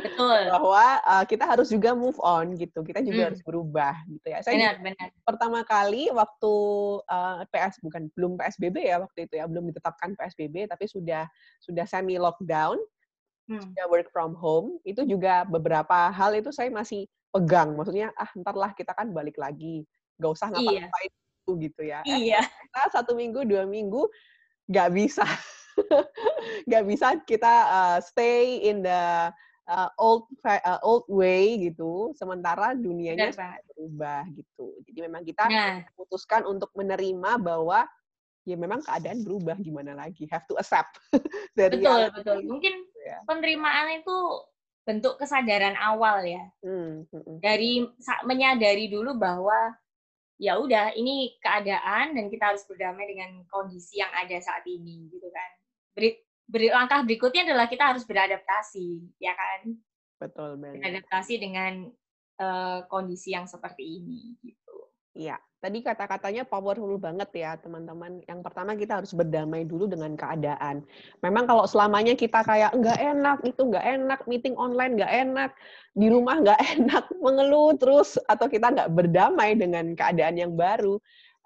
Betul. 0.00 0.40
bahwa 0.54 0.86
uh, 1.04 1.24
kita 1.28 1.44
harus 1.44 1.68
juga 1.68 1.92
move 1.92 2.16
on 2.18 2.56
gitu. 2.56 2.80
Kita 2.80 2.98
juga 2.98 3.20
Hmm. 3.22 3.28
harus 3.30 3.42
berubah 3.44 3.94
gitu 4.08 4.26
ya. 4.26 4.40
Saya 4.40 4.56
Benar, 4.56 4.74
benar. 4.80 5.08
pertama 5.22 5.60
kali 5.62 6.08
waktu 6.10 6.52
uh, 7.04 7.44
PS 7.46 7.84
bukan 7.84 8.08
belum 8.16 8.40
PSBB 8.40 8.76
ya 8.80 8.96
waktu 8.98 9.28
itu 9.28 9.34
ya, 9.36 9.44
belum 9.44 9.68
ditetapkan 9.70 10.16
PSBB 10.16 10.66
tapi 10.66 10.88
sudah 10.88 11.28
sudah 11.60 11.84
semi 11.84 12.16
lockdown, 12.16 12.80
Hmm. 13.42 13.58
sudah 13.58 13.84
work 13.90 14.06
from 14.14 14.38
home, 14.38 14.78
itu 14.86 15.02
juga 15.02 15.42
beberapa 15.42 16.14
hal 16.14 16.30
itu 16.32 16.54
saya 16.54 16.70
masih 16.70 17.04
pegang. 17.28 17.74
Maksudnya 17.74 18.14
ah 18.14 18.30
entarlah 18.32 18.70
kita 18.70 18.94
kan 18.94 19.10
balik 19.10 19.34
lagi, 19.34 19.82
nggak 20.16 20.30
usah 20.30 20.48
Iya. 20.48 20.86
ngapa-ngapain 20.86 21.10
dulu 21.42 21.52
gitu 21.58 21.82
ya. 21.82 22.00
Eh, 22.06 22.30
Iya. 22.30 22.40
ternyata 22.46 23.02
satu 23.02 23.18
minggu 23.18 23.42
dua 23.42 23.66
minggu 23.66 24.06
nggak 24.72 24.90
bisa 24.96 25.26
nggak 26.68 26.84
bisa 26.88 27.06
kita 27.28 27.54
uh, 27.68 27.98
stay 28.00 28.64
in 28.64 28.80
the 28.80 29.28
uh, 29.68 29.88
old 30.00 30.26
uh, 30.48 30.80
old 30.80 31.04
way 31.12 31.60
gitu 31.60 32.16
sementara 32.16 32.72
dunianya 32.72 33.30
Benar 33.32 33.60
berubah 33.72 34.22
gitu 34.32 34.66
jadi 34.88 34.98
memang 35.06 35.22
kita 35.28 35.44
Nah, 35.46 35.84
putuskan 35.94 36.48
untuk 36.48 36.72
menerima 36.72 37.36
bahwa 37.36 37.84
ya 38.42 38.56
memang 38.58 38.82
keadaan 38.82 39.22
berubah 39.22 39.54
gimana 39.62 39.94
lagi 39.94 40.26
have 40.30 40.42
to 40.50 40.58
accept 40.58 40.98
dari 41.58 41.78
betul, 41.78 42.02
betul. 42.10 42.38
Mungkin 42.42 42.74
ya. 43.06 43.18
penerimaan 43.26 44.02
itu 44.02 44.18
bentuk 44.82 45.14
kesadaran 45.22 45.78
awal 45.78 46.26
ya. 46.26 46.42
Hmm, 46.62 47.06
hmm, 47.06 47.22
hmm. 47.22 47.38
Dari 47.38 47.86
menyadari 48.26 48.90
dulu 48.90 49.14
bahwa 49.14 49.78
ya 50.42 50.58
udah 50.58 50.90
ini 50.98 51.38
keadaan 51.38 52.18
dan 52.18 52.26
kita 52.26 52.50
harus 52.50 52.66
berdamai 52.66 53.06
dengan 53.06 53.46
kondisi 53.46 54.02
yang 54.02 54.10
ada 54.10 54.34
saat 54.42 54.66
ini 54.66 55.06
gitu 55.14 55.30
kan. 55.30 55.50
Beri, 55.94 56.18
beri- 56.50 56.74
langkah 56.74 57.06
berikutnya 57.06 57.46
adalah 57.46 57.70
kita 57.70 57.94
harus 57.94 58.02
beradaptasi, 58.02 59.22
ya 59.22 59.38
kan? 59.38 59.78
betul 60.18 60.58
banget 60.58 60.82
Beradaptasi 60.82 61.34
dengan 61.38 61.86
eh, 62.42 62.80
kondisi 62.90 63.38
yang 63.38 63.46
seperti 63.46 64.02
ini 64.02 64.34
gitu. 64.42 64.90
Iya, 65.14 65.38
tadi 65.62 65.78
kata-katanya 65.78 66.42
powerful 66.42 66.98
banget 66.98 67.30
ya 67.38 67.54
teman-teman. 67.54 68.18
Yang 68.26 68.40
pertama 68.42 68.74
kita 68.74 68.98
harus 68.98 69.14
berdamai 69.14 69.62
dulu 69.62 69.86
dengan 69.86 70.18
keadaan. 70.18 70.82
Memang 71.22 71.46
kalau 71.46 71.70
selamanya 71.70 72.18
kita 72.18 72.42
kayak 72.42 72.74
nggak 72.74 72.98
enak, 72.98 73.38
itu 73.46 73.62
nggak 73.70 73.86
enak, 73.86 74.20
meeting 74.26 74.58
online 74.58 74.98
nggak 74.98 75.14
enak, 75.14 75.54
di 75.94 76.10
rumah 76.10 76.42
nggak 76.42 76.60
enak, 76.74 77.04
mengeluh 77.22 77.78
terus, 77.78 78.18
atau 78.26 78.50
kita 78.50 78.74
nggak 78.74 78.90
berdamai 78.90 79.54
dengan 79.54 79.94
keadaan 79.94 80.34
yang 80.34 80.52
baru, 80.58 80.98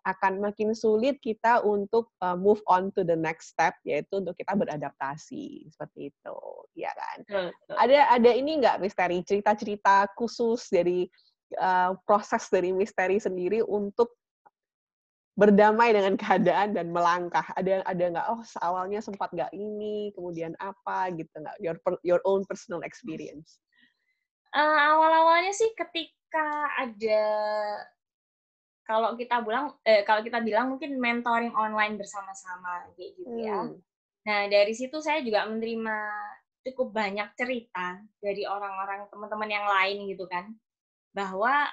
akan 0.06 0.38
makin 0.38 0.70
sulit 0.72 1.18
kita 1.18 1.60
untuk 1.66 2.14
uh, 2.22 2.38
move 2.38 2.62
on 2.70 2.88
to 2.96 3.04
the 3.04 3.18
next 3.18 3.52
step, 3.52 3.76
yaitu 3.84 4.22
untuk 4.22 4.38
kita 4.38 4.56
beradaptasi. 4.56 5.68
Seperti 5.68 6.14
itu, 6.14 6.38
ya 6.72 6.94
kan? 6.96 7.18
Betul, 7.26 7.46
betul. 7.52 7.74
ada 7.76 7.98
ada 8.16 8.30
ini 8.32 8.64
nggak 8.64 8.80
misteri 8.80 9.20
cerita-cerita 9.26 10.08
khusus 10.16 10.72
dari 10.72 11.10
uh, 11.54 11.94
proses 12.08 12.50
dari 12.50 12.74
misteri 12.74 13.22
sendiri 13.22 13.62
untuk 13.62 14.14
berdamai 15.36 15.92
dengan 15.92 16.16
keadaan 16.16 16.72
dan 16.72 16.88
melangkah 16.90 17.44
ada 17.52 17.84
ada 17.84 18.04
nggak 18.08 18.26
oh 18.32 18.40
awalnya 18.64 19.04
sempat 19.04 19.28
nggak 19.36 19.52
ini 19.52 20.08
kemudian 20.16 20.56
apa 20.56 21.12
gitu 21.12 21.28
nggak 21.36 21.56
your 21.60 21.76
your 22.00 22.24
own 22.24 22.40
personal 22.48 22.80
experience 22.80 23.60
Eh, 24.56 24.78
awal-awalnya 24.88 25.52
sih 25.52 25.68
ketika 25.76 26.48
ada 26.80 27.24
kalau 28.88 29.12
kita 29.12 29.44
bilang 29.44 29.76
eh, 29.84 30.00
kalau 30.06 30.24
kita 30.24 30.40
bilang 30.40 30.72
mungkin 30.72 30.96
mentoring 30.96 31.52
online 31.52 32.00
bersama-sama 32.00 32.88
kayak 32.96 33.20
gitu 33.20 33.36
ya. 33.36 33.68
Hmm, 33.68 33.76
Nah, 34.26 34.50
dari 34.50 34.74
situ 34.74 34.98
saya 35.04 35.22
juga 35.22 35.46
menerima 35.46 35.96
cukup 36.66 36.90
banyak 36.90 37.30
cerita 37.38 38.00
dari 38.18 38.42
orang-orang 38.42 39.06
teman-teman 39.12 39.50
yang 39.50 39.66
lain 39.68 40.08
gitu 40.10 40.24
kan. 40.26 40.50
Bahwa 41.16 41.64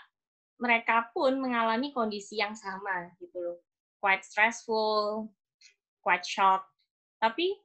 mereka 0.55 1.11
pun 1.11 1.35
mengalami 1.43 1.91
kondisi 1.91 2.39
yang 2.39 2.55
sama 2.55 3.11
gitu 3.19 3.35
loh. 3.35 3.57
Quite 3.99 4.23
stressful, 4.23 5.27
quite 5.99 6.23
shocked. 6.23 6.71
Tapi 7.19 7.59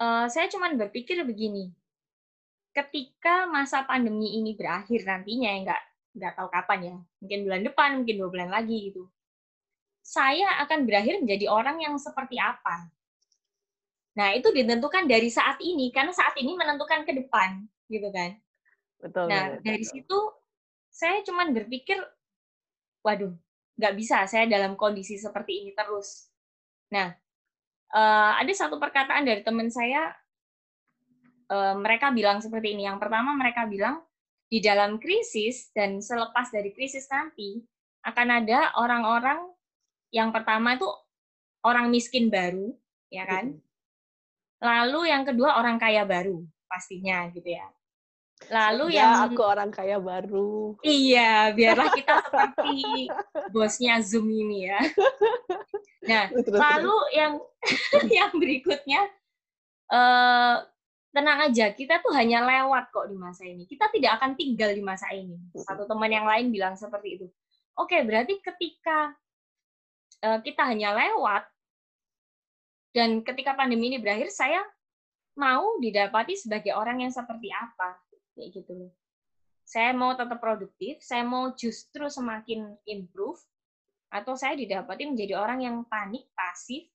eh, 0.00 0.26
saya 0.32 0.48
cuman 0.48 0.80
berpikir 0.80 1.20
begini, 1.28 1.68
ketika 2.70 3.50
masa 3.50 3.82
pandemi 3.82 4.38
ini 4.38 4.54
berakhir 4.54 5.02
nantinya 5.02 5.48
ya 5.50 5.58
nggak 5.66 5.82
nggak 6.10 6.32
tahu 6.38 6.48
kapan 6.50 6.78
ya 6.82 6.96
mungkin 7.22 7.38
bulan 7.46 7.62
depan 7.66 7.90
mungkin 8.02 8.14
dua 8.18 8.28
bulan 8.30 8.50
lagi 8.50 8.90
gitu 8.90 9.10
saya 10.02 10.58
akan 10.66 10.86
berakhir 10.86 11.22
menjadi 11.22 11.46
orang 11.50 11.82
yang 11.82 11.94
seperti 11.98 12.38
apa 12.38 12.90
nah 14.14 14.34
itu 14.34 14.50
ditentukan 14.50 15.06
dari 15.06 15.30
saat 15.30 15.58
ini 15.62 15.90
karena 15.94 16.10
saat 16.14 16.34
ini 16.38 16.54
menentukan 16.54 17.06
ke 17.06 17.14
depan 17.14 17.62
gitu 17.90 18.10
kan 18.10 18.38
betul 19.02 19.26
nah 19.26 19.54
banget, 19.54 19.62
dari 19.66 19.84
betul. 19.86 19.92
situ 19.94 20.18
saya 21.00 21.24
cuman 21.24 21.56
berpikir 21.56 21.96
waduh 23.00 23.32
nggak 23.80 23.96
bisa 23.96 24.28
saya 24.28 24.44
dalam 24.44 24.76
kondisi 24.76 25.16
seperti 25.16 25.64
ini 25.64 25.72
terus 25.72 26.28
nah 26.92 27.16
eh, 27.96 28.32
ada 28.36 28.52
satu 28.52 28.76
perkataan 28.76 29.24
dari 29.24 29.40
teman 29.40 29.72
saya 29.72 30.12
eh, 31.50 31.74
mereka 31.76 32.14
bilang 32.14 32.38
seperti 32.38 32.78
ini. 32.78 32.86
Yang 32.86 33.02
pertama 33.02 33.34
mereka 33.34 33.66
bilang 33.66 34.04
di 34.50 34.62
dalam 34.62 34.98
krisis 34.98 35.70
dan 35.74 36.02
selepas 36.02 36.50
dari 36.50 36.74
krisis 36.74 37.06
nanti 37.10 37.62
akan 38.06 38.28
ada 38.42 38.74
orang-orang 38.78 39.38
yang 40.10 40.34
pertama 40.34 40.74
itu 40.74 40.86
orang 41.62 41.92
miskin 41.92 42.32
baru, 42.32 42.74
ya 43.12 43.26
kan? 43.26 43.54
Lalu 44.60 45.10
yang 45.12 45.22
kedua 45.22 45.56
orang 45.56 45.78
kaya 45.78 46.02
baru 46.04 46.42
pastinya 46.66 47.26
gitu 47.30 47.46
ya. 47.54 47.66
Lalu 48.48 48.96
Ya, 48.96 49.04
yang 49.04 49.12
aku 49.28 49.42
orang 49.44 49.68
kaya 49.68 50.00
baru 50.00 50.74
iya, 50.80 51.52
biarlah 51.52 51.92
kita 51.92 52.24
seperti 52.24 53.06
bosnya 53.52 54.00
Zoom 54.00 54.32
ini 54.32 54.72
ya. 54.72 54.80
Nah, 56.08 56.32
Terus, 56.32 56.48
terus, 56.48 56.58
Lalu 56.58 56.96
yang 57.12 57.32
yang 58.18 58.32
berikutnya 58.32 59.00
eh 59.92 60.56
tenang 61.10 61.50
aja, 61.50 61.74
kita 61.74 61.98
tuh 61.98 62.14
hanya 62.14 62.46
lewat 62.46 62.94
kok 62.94 63.10
di 63.10 63.18
masa 63.18 63.42
ini. 63.42 63.66
Kita 63.66 63.90
tidak 63.90 64.18
akan 64.18 64.38
tinggal 64.38 64.70
di 64.70 64.82
masa 64.82 65.10
ini. 65.10 65.36
Satu 65.58 65.84
teman 65.84 66.10
yang 66.10 66.24
lain 66.24 66.54
bilang 66.54 66.78
seperti 66.78 67.18
itu. 67.18 67.26
Oke, 67.74 67.98
berarti 68.06 68.38
ketika 68.38 69.14
eh, 70.22 70.38
kita 70.42 70.62
hanya 70.70 70.94
lewat 70.94 71.44
dan 72.94 73.22
ketika 73.22 73.54
pandemi 73.54 73.94
ini 73.94 73.98
berakhir, 73.98 74.30
saya 74.30 74.62
mau 75.38 75.78
didapati 75.78 76.34
sebagai 76.34 76.74
orang 76.74 77.06
yang 77.06 77.12
seperti 77.14 77.50
apa, 77.54 77.98
kayak 78.36 78.50
gitu 78.56 78.72
loh. 78.76 78.92
Saya 79.64 79.94
mau 79.94 80.18
tetap 80.18 80.42
produktif, 80.42 80.98
saya 80.98 81.22
mau 81.22 81.54
justru 81.54 82.10
semakin 82.10 82.74
improve, 82.90 83.38
atau 84.10 84.34
saya 84.34 84.58
didapati 84.58 85.06
menjadi 85.06 85.38
orang 85.38 85.62
yang 85.62 85.76
panik, 85.86 86.26
pasif, 86.34 86.90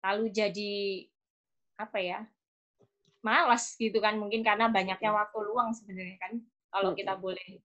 lalu 0.00 0.32
jadi 0.32 1.04
apa 1.76 1.98
ya 2.00 2.18
malas 3.20 3.76
gitu 3.76 3.98
kan 4.00 4.16
mungkin 4.16 4.40
karena 4.40 4.70
banyaknya 4.70 5.10
waktu 5.12 5.38
luang 5.44 5.74
sebenarnya 5.76 6.16
kan 6.16 6.32
kalau 6.72 6.94
kita 6.96 7.18
boleh 7.18 7.60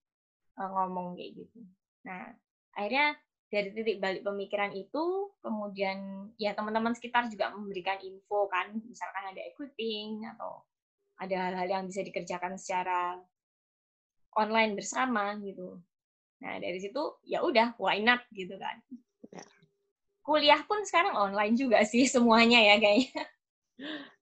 uh, 0.58 0.68
ngomong 0.68 1.14
kayak 1.14 1.38
gitu. 1.38 1.58
Nah 2.04 2.34
akhirnya 2.74 3.16
dari 3.46 3.68
titik 3.70 4.00
balik 4.00 4.26
pemikiran 4.26 4.72
itu 4.74 5.30
kemudian 5.44 6.28
ya 6.40 6.56
teman-teman 6.56 6.96
sekitar 6.96 7.28
juga 7.28 7.52
memberikan 7.52 8.00
info 8.00 8.48
kan 8.50 8.74
misalkan 8.84 9.32
ada 9.32 9.40
equipping 9.44 10.24
atau 10.34 10.66
ada 11.20 11.36
hal-hal 11.48 11.68
yang 11.68 11.84
bisa 11.88 12.00
dikerjakan 12.06 12.56
secara 12.56 13.18
online 14.38 14.72
bersama 14.78 15.36
gitu. 15.42 15.80
Nah 16.40 16.58
dari 16.58 16.78
situ 16.80 17.20
ya 17.26 17.44
udah 17.44 17.76
why 17.76 18.00
not 18.00 18.24
gitu 18.32 18.56
kan. 18.56 18.80
Ya. 19.30 19.44
Kuliah 20.22 20.62
pun 20.64 20.86
sekarang 20.86 21.18
online 21.18 21.58
juga 21.58 21.82
sih 21.82 22.06
semuanya 22.06 22.62
ya 22.62 22.76
kayaknya. 22.78 23.22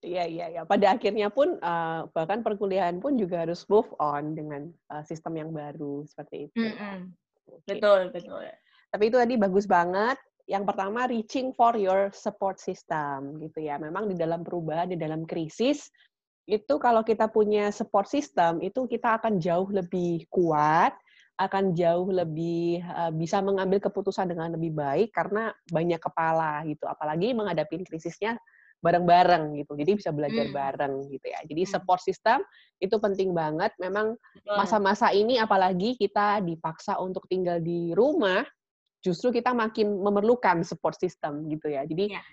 Iya, 0.00 0.25
iya, 0.25 0.47
iya. 0.49 0.62
Pada 0.64 0.97
akhirnya 0.97 1.28
pun 1.28 1.61
uh, 1.61 2.09
bahkan 2.16 2.40
perkuliahan 2.40 2.97
pun 3.04 3.20
juga 3.20 3.44
harus 3.44 3.68
move 3.68 3.92
on 4.00 4.32
dengan 4.32 4.73
uh, 4.88 5.04
sistem 5.04 5.37
yang 5.37 5.50
baru 5.52 6.09
seperti 6.09 6.49
itu. 6.49 6.56
Mm-mm. 6.56 7.12
Oke. 7.52 7.68
Betul 7.68 8.09
betul. 8.09 8.49
Tapi 8.88 9.04
itu 9.12 9.16
tadi 9.20 9.35
bagus 9.37 9.68
banget. 9.68 10.16
Yang 10.49 10.64
pertama 10.73 11.06
reaching 11.06 11.52
for 11.52 11.76
your 11.76 12.09
support 12.16 12.56
system 12.56 13.38
gitu 13.38 13.61
ya. 13.61 13.76
Memang 13.76 14.09
di 14.09 14.16
dalam 14.16 14.40
perubahan, 14.40 14.88
di 14.88 14.97
dalam 14.97 15.28
krisis 15.28 15.92
itu 16.50 16.83
kalau 16.83 17.07
kita 17.07 17.30
punya 17.30 17.71
support 17.71 18.11
system 18.11 18.59
itu 18.59 18.90
kita 18.90 19.23
akan 19.23 19.38
jauh 19.38 19.71
lebih 19.71 20.26
kuat, 20.35 20.90
akan 21.38 21.73
jauh 21.78 22.11
lebih 22.11 22.83
uh, 22.90 23.14
bisa 23.14 23.38
mengambil 23.38 23.78
keputusan 23.78 24.28
dengan 24.28 24.52
lebih 24.59 24.75
baik 24.75 25.14
karena 25.14 25.54
banyak 25.71 26.02
kepala 26.02 26.66
gitu. 26.66 26.90
Apalagi 26.90 27.30
menghadapi 27.33 27.87
krisisnya 27.87 28.35
bareng-bareng 28.83 29.61
gitu. 29.62 29.76
Jadi 29.76 29.92
bisa 29.95 30.11
belajar 30.11 30.50
Hmm. 30.50 30.57
bareng 30.57 30.95
gitu 31.12 31.26
ya. 31.30 31.40
Jadi 31.47 31.62
Hmm. 31.64 31.73
support 31.78 32.00
system 32.02 32.42
itu 32.83 32.97
penting 32.99 33.30
banget. 33.30 33.71
Memang 33.78 34.16
masa-masa 34.49 35.12
ini 35.14 35.37
apalagi 35.38 35.95
kita 36.00 36.42
dipaksa 36.42 36.99
untuk 36.99 37.28
tinggal 37.30 37.61
di 37.61 37.92
rumah, 37.95 38.42
justru 39.04 39.33
kita 39.33 39.52
makin 39.52 40.00
memerlukan 40.00 40.64
support 40.64 40.97
system 40.99 41.47
gitu 41.49 41.71
ya. 41.71 41.85
Jadi 41.87 42.16
Ya. 42.16 42.25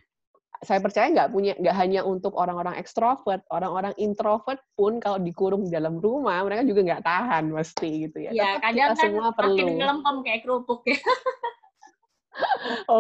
Saya 0.66 0.80
percaya 0.82 1.08
nggak 1.14 1.30
punya 1.30 1.54
nggak 1.58 1.76
hanya 1.78 2.02
untuk 2.02 2.34
orang-orang 2.34 2.78
ekstrovert, 2.82 3.46
orang-orang 3.54 3.94
introvert 4.02 4.58
pun 4.74 4.98
kalau 4.98 5.22
dikurung 5.22 5.70
di 5.70 5.72
dalam 5.74 6.02
rumah 6.02 6.42
mereka 6.42 6.66
juga 6.66 6.82
nggak 6.94 7.06
tahan 7.06 7.44
pasti 7.54 8.10
gitu 8.10 8.18
ya. 8.26 8.32
Iya, 8.34 8.52
kadang 8.62 8.90
kita 8.94 8.98
kan 8.98 9.04
semua 9.06 9.30
perlu. 9.34 9.54
makin 9.54 9.68
ngelempem 9.78 10.16
kayak 10.26 10.42
kerupuk 10.46 10.82
ya. 10.90 10.98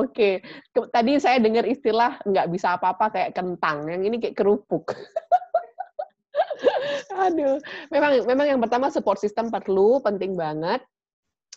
Oke, 0.02 0.42
tadi 0.90 1.22
saya 1.22 1.38
dengar 1.38 1.66
istilah 1.66 2.18
nggak 2.26 2.48
bisa 2.50 2.78
apa-apa 2.78 3.14
kayak 3.14 3.32
kentang, 3.38 3.86
yang 3.90 4.02
ini 4.02 4.18
kayak 4.18 4.38
kerupuk. 4.38 4.94
Aduh, 7.28 7.58
memang 7.90 8.12
memang 8.26 8.46
yang 8.46 8.60
pertama 8.62 8.90
support 8.94 9.18
system 9.22 9.50
perlu 9.50 10.02
penting 10.02 10.38
banget 10.38 10.82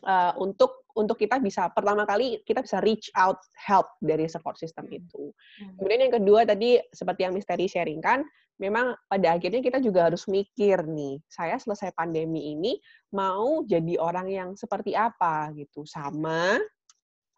uh, 0.05 0.33
untuk 0.41 0.80
untuk 0.97 1.19
kita 1.21 1.39
bisa 1.39 1.69
pertama 1.71 2.03
kali 2.09 2.41
kita 2.43 2.65
bisa 2.65 2.79
reach 2.83 3.11
out 3.19 3.39
help 3.55 3.91
dari 4.03 4.27
support 4.27 4.57
system 4.57 4.87
hmm. 4.89 4.99
itu. 4.99 5.23
Hmm. 5.63 5.75
Kemudian 5.79 6.01
yang 6.09 6.15
kedua 6.23 6.41
tadi 6.49 6.81
seperti 6.91 7.27
yang 7.27 7.35
Misteri 7.37 7.67
sharing 7.71 8.01
kan, 8.03 8.25
memang 8.61 8.93
pada 9.09 9.41
akhirnya 9.41 9.65
kita 9.65 9.81
juga 9.81 10.13
harus 10.13 10.29
mikir 10.29 10.85
nih, 10.85 11.17
saya 11.33 11.57
selesai 11.57 11.97
pandemi 11.97 12.53
ini 12.53 12.77
mau 13.17 13.65
jadi 13.65 13.97
orang 13.97 14.29
yang 14.29 14.49
seperti 14.53 14.93
apa 14.93 15.49
gitu, 15.57 15.89
sama 15.89 16.61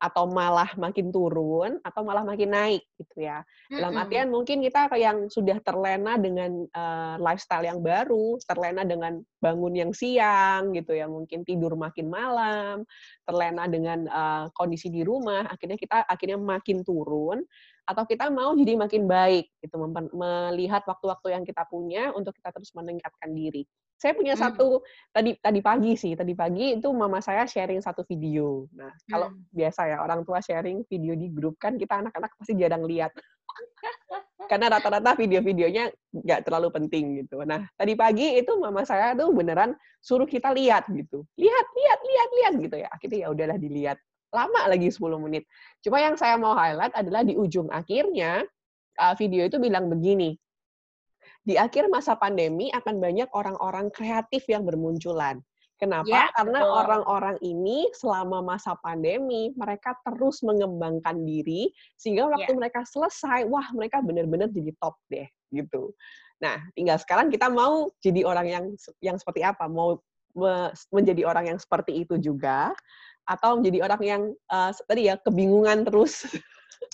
atau 0.02 0.26
malah 0.26 0.66
makin 0.74 1.14
turun 1.14 1.78
atau 1.86 2.02
malah 2.02 2.26
makin 2.26 2.50
naik 2.50 2.82
gitu 2.98 3.22
ya. 3.22 3.46
Dalam 3.70 3.94
artian 3.94 4.34
mungkin 4.34 4.58
kita 4.58 4.90
yang 4.98 5.30
sudah 5.30 5.62
terlena 5.62 6.18
dengan 6.18 6.66
uh, 6.74 7.14
lifestyle 7.22 7.62
yang 7.62 7.78
baru, 7.78 8.34
terlena 8.42 8.82
dengan 8.82 9.22
bangun 9.38 9.78
yang 9.78 9.92
siang 9.94 10.74
gitu 10.74 10.98
ya, 10.98 11.06
mungkin 11.06 11.46
tidur 11.46 11.78
makin 11.78 12.10
malam, 12.10 12.82
terlena 13.22 13.70
dengan 13.70 14.10
uh, 14.10 14.50
kondisi 14.58 14.90
di 14.90 15.06
rumah, 15.06 15.46
akhirnya 15.46 15.78
kita 15.78 16.02
akhirnya 16.10 16.42
makin 16.42 16.82
turun 16.82 17.46
atau 17.86 18.02
kita 18.02 18.30
mau 18.30 18.54
jadi 18.58 18.74
makin 18.78 19.06
baik 19.06 19.54
gitu 19.62 19.78
melihat 20.14 20.82
waktu-waktu 20.86 21.34
yang 21.34 21.44
kita 21.46 21.62
punya 21.66 22.10
untuk 22.14 22.34
kita 22.34 22.50
terus 22.50 22.74
meningkatkan 22.74 23.30
diri. 23.30 23.62
Saya 24.02 24.18
punya 24.18 24.34
hmm. 24.34 24.42
satu 24.42 24.82
tadi 25.14 25.38
tadi 25.38 25.62
pagi 25.62 25.94
sih, 25.94 26.18
tadi 26.18 26.34
pagi 26.34 26.74
itu 26.74 26.90
mama 26.90 27.22
saya 27.22 27.46
sharing 27.46 27.78
satu 27.78 28.02
video. 28.02 28.66
Nah, 28.74 28.90
kalau 29.06 29.30
hmm. 29.30 29.54
biasa 29.54 29.94
ya 29.94 30.02
orang 30.02 30.26
tua 30.26 30.42
sharing 30.42 30.82
video 30.90 31.14
di 31.14 31.30
grup 31.30 31.54
kan 31.62 31.78
kita 31.78 32.02
anak-anak 32.02 32.34
pasti 32.34 32.58
jarang 32.58 32.82
lihat. 32.82 33.14
Karena 34.50 34.74
rata-rata 34.74 35.14
video-videonya 35.14 35.94
nggak 36.18 36.40
terlalu 36.42 36.74
penting 36.74 37.22
gitu. 37.22 37.46
Nah, 37.46 37.62
tadi 37.78 37.94
pagi 37.94 38.42
itu 38.42 38.58
mama 38.58 38.82
saya 38.82 39.14
tuh 39.14 39.30
beneran 39.30 39.78
suruh 40.02 40.26
kita 40.26 40.50
lihat 40.50 40.90
gitu. 40.90 41.22
Lihat, 41.38 41.66
lihat, 41.70 42.00
lihat, 42.02 42.28
lihat 42.34 42.52
gitu 42.58 42.76
ya. 42.82 42.88
Akhirnya 42.90 43.18
ya 43.22 43.28
udahlah 43.30 43.54
dilihat 43.54 44.02
lama 44.34 44.66
lagi 44.66 44.90
10 44.90 44.98
menit. 45.22 45.46
Cuma 45.78 46.02
yang 46.02 46.18
saya 46.18 46.34
mau 46.34 46.58
highlight 46.58 46.90
adalah 46.98 47.22
di 47.22 47.38
ujung 47.38 47.70
akhirnya 47.70 48.42
uh, 48.98 49.14
video 49.14 49.46
itu 49.46 49.62
bilang 49.62 49.86
begini. 49.86 50.34
Di 51.42 51.58
akhir 51.58 51.90
masa 51.90 52.14
pandemi 52.14 52.70
akan 52.70 53.02
banyak 53.02 53.28
orang-orang 53.34 53.90
kreatif 53.90 54.46
yang 54.46 54.62
bermunculan. 54.62 55.42
Kenapa? 55.82 56.06
Ya, 56.06 56.30
Karena 56.38 56.62
orang-orang 56.62 57.42
ini 57.42 57.90
selama 57.98 58.38
masa 58.38 58.78
pandemi 58.78 59.50
mereka 59.58 59.98
terus 60.06 60.38
mengembangkan 60.46 61.26
diri 61.26 61.74
sehingga 61.98 62.30
waktu 62.30 62.54
ya. 62.54 62.58
mereka 62.58 62.86
selesai, 62.86 63.50
wah 63.50 63.66
mereka 63.74 63.98
benar-benar 63.98 64.46
jadi 64.54 64.70
top 64.78 64.94
deh 65.10 65.26
gitu. 65.50 65.90
Nah, 66.38 66.62
tinggal 66.78 67.02
sekarang 67.02 67.34
kita 67.34 67.50
mau 67.50 67.90
jadi 67.98 68.22
orang 68.22 68.46
yang 68.46 68.64
yang 69.02 69.18
seperti 69.18 69.42
apa? 69.42 69.66
Mau 69.66 69.98
menjadi 70.94 71.26
orang 71.26 71.50
yang 71.50 71.58
seperti 71.58 72.06
itu 72.06 72.14
juga 72.16 72.70
atau 73.26 73.58
menjadi 73.58 73.78
orang 73.86 74.02
yang 74.02 74.22
uh, 74.50 74.70
tadi 74.86 75.06
ya 75.06 75.14
kebingungan 75.20 75.86
terus 75.86 76.26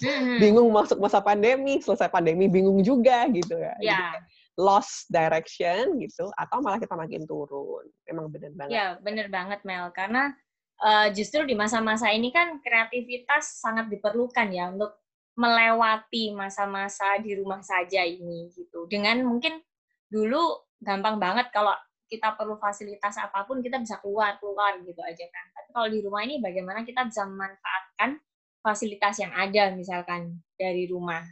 hmm. 0.02 0.36
bingung 0.42 0.68
masuk 0.68 1.00
masa 1.00 1.24
pandemi 1.24 1.80
selesai 1.80 2.12
pandemi 2.12 2.50
bingung 2.50 2.84
juga 2.84 3.24
gitu 3.32 3.56
ya 3.56 3.74
yeah. 3.80 4.12
Lost 4.58 5.06
direction 5.06 6.02
gitu 6.02 6.26
atau 6.34 6.58
malah 6.58 6.82
kita 6.82 6.98
makin 6.98 7.22
turun. 7.24 7.86
Memang 8.10 8.26
benar 8.26 8.52
banget. 8.58 8.74
Ya 8.74 8.86
benar 8.98 9.30
banget 9.30 9.62
Mel. 9.62 9.94
Karena 9.94 10.34
uh, 10.82 11.06
justru 11.14 11.46
di 11.46 11.54
masa-masa 11.54 12.10
ini 12.10 12.34
kan 12.34 12.58
kreativitas 12.58 13.62
sangat 13.62 13.86
diperlukan 13.86 14.50
ya 14.50 14.74
untuk 14.74 14.98
melewati 15.38 16.34
masa-masa 16.34 17.22
di 17.22 17.38
rumah 17.38 17.62
saja 17.62 18.02
ini 18.02 18.50
gitu. 18.50 18.90
Dengan 18.90 19.22
mungkin 19.22 19.62
dulu 20.10 20.66
gampang 20.82 21.22
banget 21.22 21.54
kalau 21.54 21.72
kita 22.10 22.34
perlu 22.34 22.58
fasilitas 22.58 23.14
apa 23.20 23.46
pun 23.46 23.62
kita 23.62 23.78
bisa 23.78 24.02
keluar 24.02 24.42
keluar 24.42 24.74
gitu 24.82 24.98
aja 25.06 25.22
kan. 25.30 25.46
Tapi 25.54 25.68
kalau 25.70 25.88
di 25.94 26.02
rumah 26.02 26.26
ini 26.26 26.42
bagaimana 26.42 26.82
kita 26.82 27.06
bisa 27.06 27.22
memanfaatkan 27.30 28.18
fasilitas 28.58 29.22
yang 29.22 29.30
ada 29.30 29.70
misalkan 29.70 30.42
dari 30.58 30.90
rumah? 30.90 31.22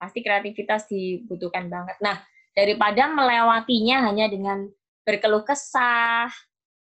Pasti 0.00 0.24
kreativitas 0.24 0.88
dibutuhkan 0.88 1.68
banget. 1.68 2.00
Nah 2.00 2.31
daripada 2.52 3.08
melewatinya 3.08 4.08
hanya 4.08 4.28
dengan 4.28 4.68
berkeluh 5.02 5.42
kesah 5.42 6.30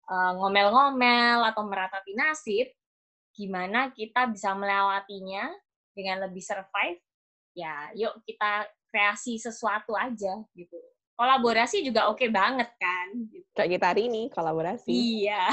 eh, 0.09 0.31
ngomel-ngomel 0.37 1.45
atau 1.53 1.63
meratapi 1.65 2.13
nasib 2.17 2.67
gimana 3.33 3.93
kita 3.95 4.27
bisa 4.27 4.51
melewatinya 4.57 5.47
dengan 5.95 6.27
lebih 6.27 6.43
survive 6.43 6.99
ya 7.55 7.93
yuk 7.95 8.19
kita 8.27 8.67
kreasi 8.89 9.37
sesuatu 9.39 9.95
aja 9.95 10.43
gitu 10.57 10.75
kolaborasi 11.19 11.83
juga 11.83 12.07
oke 12.07 12.23
okay 12.23 12.29
banget 12.31 12.71
kan. 12.79 13.07
Gitu. 13.27 13.43
Kayak 13.51 13.69
kita 13.75 13.85
hari 13.91 14.01
ini 14.07 14.21
kolaborasi. 14.31 14.87
Iya. 14.87 15.43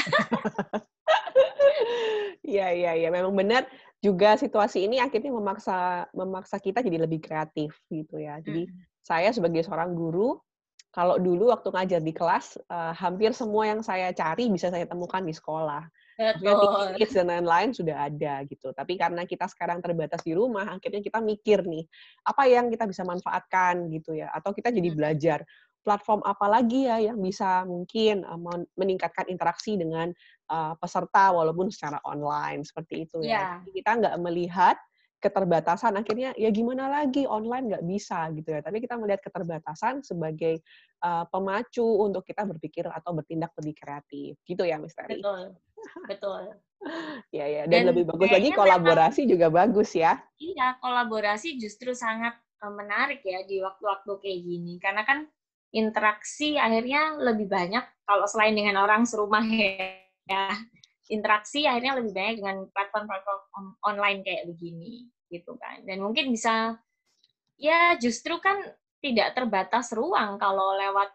Iya 2.46 2.70
iya 2.70 2.92
iya 2.94 3.08
memang 3.10 3.34
benar 3.34 3.66
juga 3.98 4.38
situasi 4.38 4.86
ini 4.86 5.02
akhirnya 5.02 5.34
memaksa 5.34 6.06
memaksa 6.14 6.62
kita 6.62 6.78
jadi 6.78 7.02
lebih 7.02 7.18
kreatif 7.18 7.74
gitu 7.90 8.22
ya. 8.22 8.38
Jadi 8.38 8.70
hmm. 8.70 8.95
Saya 9.06 9.30
sebagai 9.30 9.62
seorang 9.62 9.94
guru 9.94 10.34
kalau 10.90 11.20
dulu 11.20 11.52
waktu 11.52 11.68
ngajar 11.70 12.00
di 12.00 12.10
kelas 12.10 12.58
uh, 12.72 12.90
hampir 12.96 13.30
semua 13.36 13.68
yang 13.68 13.84
saya 13.84 14.10
cari 14.16 14.48
bisa 14.48 14.72
saya 14.72 14.88
temukan 14.88 15.20
di 15.22 15.30
sekolah. 15.30 15.84
Betul. 16.16 16.96
Kids 16.96 17.12
dan 17.12 17.28
lain-lain 17.28 17.76
sudah 17.76 18.08
ada 18.08 18.40
gitu. 18.48 18.72
Tapi 18.72 18.96
karena 18.96 19.28
kita 19.28 19.44
sekarang 19.52 19.84
terbatas 19.84 20.24
di 20.24 20.32
rumah, 20.32 20.64
akhirnya 20.72 21.04
kita 21.04 21.20
mikir 21.20 21.68
nih, 21.68 21.84
apa 22.24 22.48
yang 22.48 22.72
kita 22.72 22.88
bisa 22.88 23.04
manfaatkan 23.04 23.92
gitu 23.92 24.16
ya. 24.16 24.32
Atau 24.32 24.56
kita 24.56 24.72
jadi 24.72 24.88
hmm. 24.88 24.96
belajar, 24.96 25.44
platform 25.84 26.24
apa 26.24 26.46
lagi 26.48 26.88
ya 26.88 27.12
yang 27.12 27.20
bisa 27.20 27.68
mungkin 27.68 28.24
uh, 28.24 28.40
meningkatkan 28.80 29.28
interaksi 29.28 29.76
dengan 29.76 30.08
uh, 30.48 30.72
peserta 30.80 31.28
walaupun 31.36 31.68
secara 31.68 32.00
online, 32.08 32.64
seperti 32.64 33.04
itu 33.04 33.20
ya. 33.20 33.28
Yeah. 33.28 33.52
Jadi 33.60 33.70
kita 33.84 33.90
nggak 34.00 34.16
melihat 34.24 34.80
keterbatasan 35.16 35.96
akhirnya 35.96 36.36
ya 36.36 36.52
gimana 36.52 36.92
lagi 36.92 37.24
online 37.24 37.72
nggak 37.72 37.84
bisa 37.88 38.28
gitu 38.36 38.52
ya. 38.52 38.60
Tapi 38.60 38.78
kita 38.84 39.00
melihat 39.00 39.20
keterbatasan 39.24 40.04
sebagai 40.04 40.60
uh, 41.02 41.24
pemacu 41.28 41.84
untuk 41.84 42.22
kita 42.22 42.44
berpikir 42.44 42.86
atau 42.88 43.16
bertindak 43.16 43.52
lebih 43.60 43.74
kreatif. 43.76 44.36
Gitu 44.44 44.62
ya 44.62 44.76
Misteri 44.76 45.20
betul. 45.20 45.56
Betul. 46.08 46.42
Ya 47.34 47.48
ya. 47.48 47.64
Dan, 47.66 47.88
dan 47.88 47.96
lebih 47.96 48.04
bagus 48.06 48.30
lagi 48.30 48.50
kolaborasi 48.52 49.24
memang, 49.24 49.32
juga 49.32 49.46
bagus 49.48 49.90
ya. 49.96 50.22
Iya 50.38 50.76
kolaborasi 50.78 51.58
justru 51.58 51.96
sangat 51.96 52.36
menarik 52.62 53.24
ya 53.26 53.42
di 53.42 53.58
waktu-waktu 53.58 54.12
kayak 54.22 54.40
gini. 54.44 54.78
Karena 54.78 55.02
kan 55.02 55.24
interaksi 55.74 56.60
akhirnya 56.60 57.16
lebih 57.18 57.50
banyak 57.50 57.82
kalau 58.06 58.28
selain 58.28 58.54
dengan 58.54 58.78
orang 58.86 59.02
serumah 59.02 59.42
ya 60.30 60.52
interaksi 61.08 61.66
akhirnya 61.66 61.98
lebih 62.02 62.12
banyak 62.12 62.34
dengan 62.42 62.56
platform-platform 62.74 63.66
online 63.86 64.20
kayak 64.26 64.50
begini 64.50 65.06
gitu 65.30 65.54
kan. 65.58 65.82
Dan 65.86 66.02
mungkin 66.02 66.30
bisa 66.34 66.74
ya 67.56 67.96
justru 67.96 68.36
kan 68.42 68.62
tidak 69.00 69.38
terbatas 69.38 69.94
ruang 69.94 70.36
kalau 70.36 70.74
lewat 70.76 71.08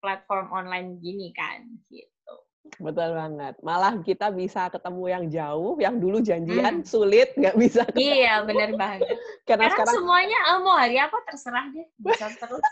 platform 0.00 0.52
online 0.52 1.00
gini 1.00 1.32
kan 1.32 1.64
gitu. 1.88 2.34
Betul 2.80 3.16
banget. 3.16 3.54
Malah 3.64 4.00
kita 4.04 4.28
bisa 4.32 4.68
ketemu 4.68 5.04
yang 5.08 5.24
jauh 5.32 5.74
yang 5.80 5.96
dulu 5.96 6.20
janjian 6.20 6.84
hmm. 6.84 6.88
sulit 6.88 7.32
nggak 7.36 7.56
bisa 7.56 7.82
ketemu. 7.88 8.00
iya 8.20 8.34
benar 8.44 8.70
banget. 8.76 9.16
Karena, 9.48 9.68
karena 9.68 9.68
sekarang 9.72 9.96
semuanya 9.96 10.38
oh, 10.52 10.58
mau 10.64 10.76
hari 10.76 10.96
apa 11.00 11.16
terserah 11.24 11.66
deh 11.72 11.88
bisa 11.96 12.28
terus. 12.36 12.64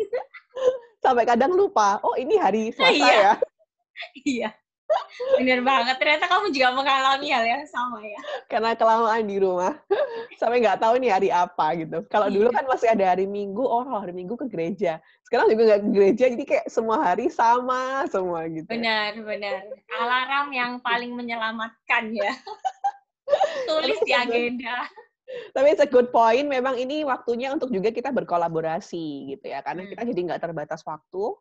Sampai 1.04 1.28
kadang 1.28 1.52
lupa 1.52 2.00
oh 2.00 2.16
ini 2.16 2.40
hari 2.40 2.68
Selasa 2.74 2.96
iya. 2.96 3.12
ya? 3.12 3.34
Iya 4.24 4.50
Bener 5.36 5.60
banget. 5.64 5.96
Ternyata 5.98 6.28
kamu 6.30 6.52
juga 6.54 6.68
mengalami 6.76 7.28
hal 7.32 7.44
yang 7.44 7.64
sama 7.66 7.98
ya. 8.04 8.20
Karena 8.46 8.76
kelamaan 8.76 9.24
di 9.26 9.36
rumah. 9.40 9.74
Sampai 10.40 10.62
nggak 10.62 10.80
tahu 10.80 11.00
nih 11.00 11.10
hari 11.12 11.28
apa 11.32 11.66
gitu. 11.76 11.98
Kalau 12.06 12.28
dulu 12.30 12.48
iya. 12.52 12.56
kan 12.60 12.64
masih 12.68 12.88
ada 12.92 13.04
hari 13.16 13.26
Minggu, 13.26 13.64
oh 13.64 13.82
hari 13.96 14.12
Minggu 14.14 14.38
ke 14.38 14.46
gereja. 14.46 15.02
Sekarang 15.26 15.50
juga 15.50 15.74
nggak 15.74 15.82
ke 15.82 15.90
gereja, 15.90 16.24
jadi 16.30 16.44
kayak 16.46 16.66
semua 16.70 17.02
hari 17.02 17.26
sama 17.32 18.06
semua 18.06 18.46
gitu. 18.46 18.68
Benar, 18.70 19.18
benar. 19.18 19.66
Alarm 19.98 20.48
yang 20.54 20.72
paling 20.84 21.12
menyelamatkan 21.16 22.14
ya. 22.14 22.32
Tulis 23.68 23.98
di 24.06 24.12
agenda. 24.14 24.86
Tapi 25.50 25.74
it's 25.74 25.82
a 25.82 25.90
good 25.90 26.14
point. 26.14 26.46
Memang 26.46 26.78
ini 26.78 27.02
waktunya 27.02 27.50
untuk 27.50 27.74
juga 27.74 27.90
kita 27.90 28.14
berkolaborasi 28.14 29.34
gitu 29.34 29.46
ya. 29.50 29.58
Karena 29.66 29.82
hmm. 29.82 29.90
kita 29.90 30.02
jadi 30.06 30.20
nggak 30.30 30.42
terbatas 30.46 30.86
waktu 30.86 31.34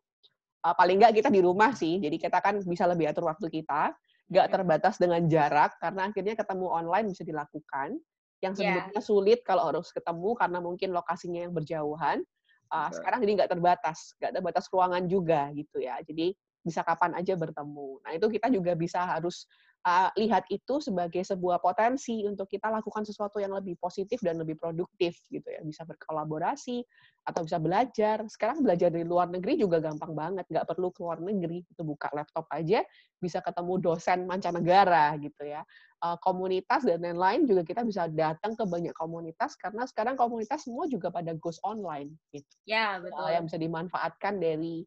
uh, 0.65 0.73
paling 0.73 0.97
nggak 0.97 1.13
kita 1.21 1.30
di 1.30 1.45
rumah 1.45 1.78
sih, 1.78 2.01
jadi 2.01 2.17
kita 2.17 2.41
kan 2.41 2.58
bisa 2.65 2.89
lebih 2.89 3.06
atur 3.06 3.30
waktu 3.30 3.45
kita, 3.54 3.93
nggak 4.34 4.47
terbatas 4.49 4.97
dengan 4.97 5.21
jarak, 5.30 5.78
karena 5.78 6.10
akhirnya 6.10 6.34
ketemu 6.34 6.65
online 6.73 7.13
bisa 7.13 7.21
dilakukan. 7.21 8.01
yang 8.43 8.54
sebelumnya 8.54 8.93
yeah. 8.93 9.01
sulit 9.01 9.39
kalau 9.41 9.63
harus 9.71 9.89
ketemu 9.89 10.36
karena 10.38 10.60
mungkin 10.62 10.89
lokasinya 10.93 11.47
yang 11.47 11.54
berjauhan. 11.56 12.21
Uh, 12.69 12.89
sekarang 12.91 13.21
jadi 13.21 13.32
nggak 13.41 13.51
terbatas, 13.58 14.13
nggak 14.21 14.41
terbatas 14.41 14.65
ruangan 14.69 15.06
juga 15.06 15.49
gitu 15.54 15.82
ya. 15.82 16.01
Jadi 16.01 16.34
bisa 16.65 16.82
kapan 16.82 17.13
aja 17.13 17.38
bertemu. 17.38 18.01
Nah 18.01 18.12
itu 18.17 18.25
kita 18.25 18.49
juga 18.49 18.73
bisa 18.73 19.06
harus 19.06 19.45
uh, 19.86 20.10
lihat 20.17 20.50
itu 20.50 20.82
sebagai 20.82 21.21
sebuah 21.21 21.62
potensi 21.62 22.26
untuk 22.26 22.50
kita 22.50 22.74
lakukan 22.74 23.06
sesuatu 23.06 23.38
yang 23.38 23.54
lebih 23.54 23.78
positif 23.78 24.17
dan 24.26 24.41
lebih 24.41 24.58
produktif 24.58 25.21
gitu 25.30 25.45
ya. 25.45 25.62
Bisa 25.62 25.86
berkolaborasi 25.86 26.82
atau 27.30 27.45
bisa 27.45 27.62
belajar. 27.62 28.26
Sekarang 28.26 28.65
belajar 28.65 28.89
dari 28.89 29.06
luar 29.06 29.30
negeri 29.30 29.62
juga 29.62 29.78
gampang 29.78 30.17
banget. 30.17 30.45
Nggak 30.50 30.65
perlu 30.65 30.89
keluar 30.89 31.21
negeri 31.21 31.62
itu 31.62 31.82
buka 31.86 32.10
laptop 32.17 32.50
aja 32.50 32.82
bisa 33.21 33.39
ketemu 33.39 33.74
dosen 33.80 34.26
mancanegara 34.26 35.13
gitu 35.21 35.45
ya. 35.45 35.62
Uh, 36.04 36.17
komunitas 36.19 36.84
dan 36.84 37.02
lain-lain 37.02 37.48
juga 37.48 37.63
kita 37.63 37.82
bisa 37.86 38.06
datang 38.12 38.54
ke 38.54 38.65
banyak 38.67 38.93
komunitas 38.93 39.56
karena 39.56 39.88
sekarang 39.88 40.19
komunitas 40.19 40.67
semua 40.67 40.86
juga 40.89 41.13
pada 41.13 41.32
goes 41.38 41.62
online 41.62 42.13
gitu. 42.34 42.52
Ya 42.67 43.00
betul. 43.00 43.21
uh, 43.21 43.32
yang 43.32 43.45
bisa 43.48 43.58
dimanfaatkan 43.62 44.41
dari 44.41 44.84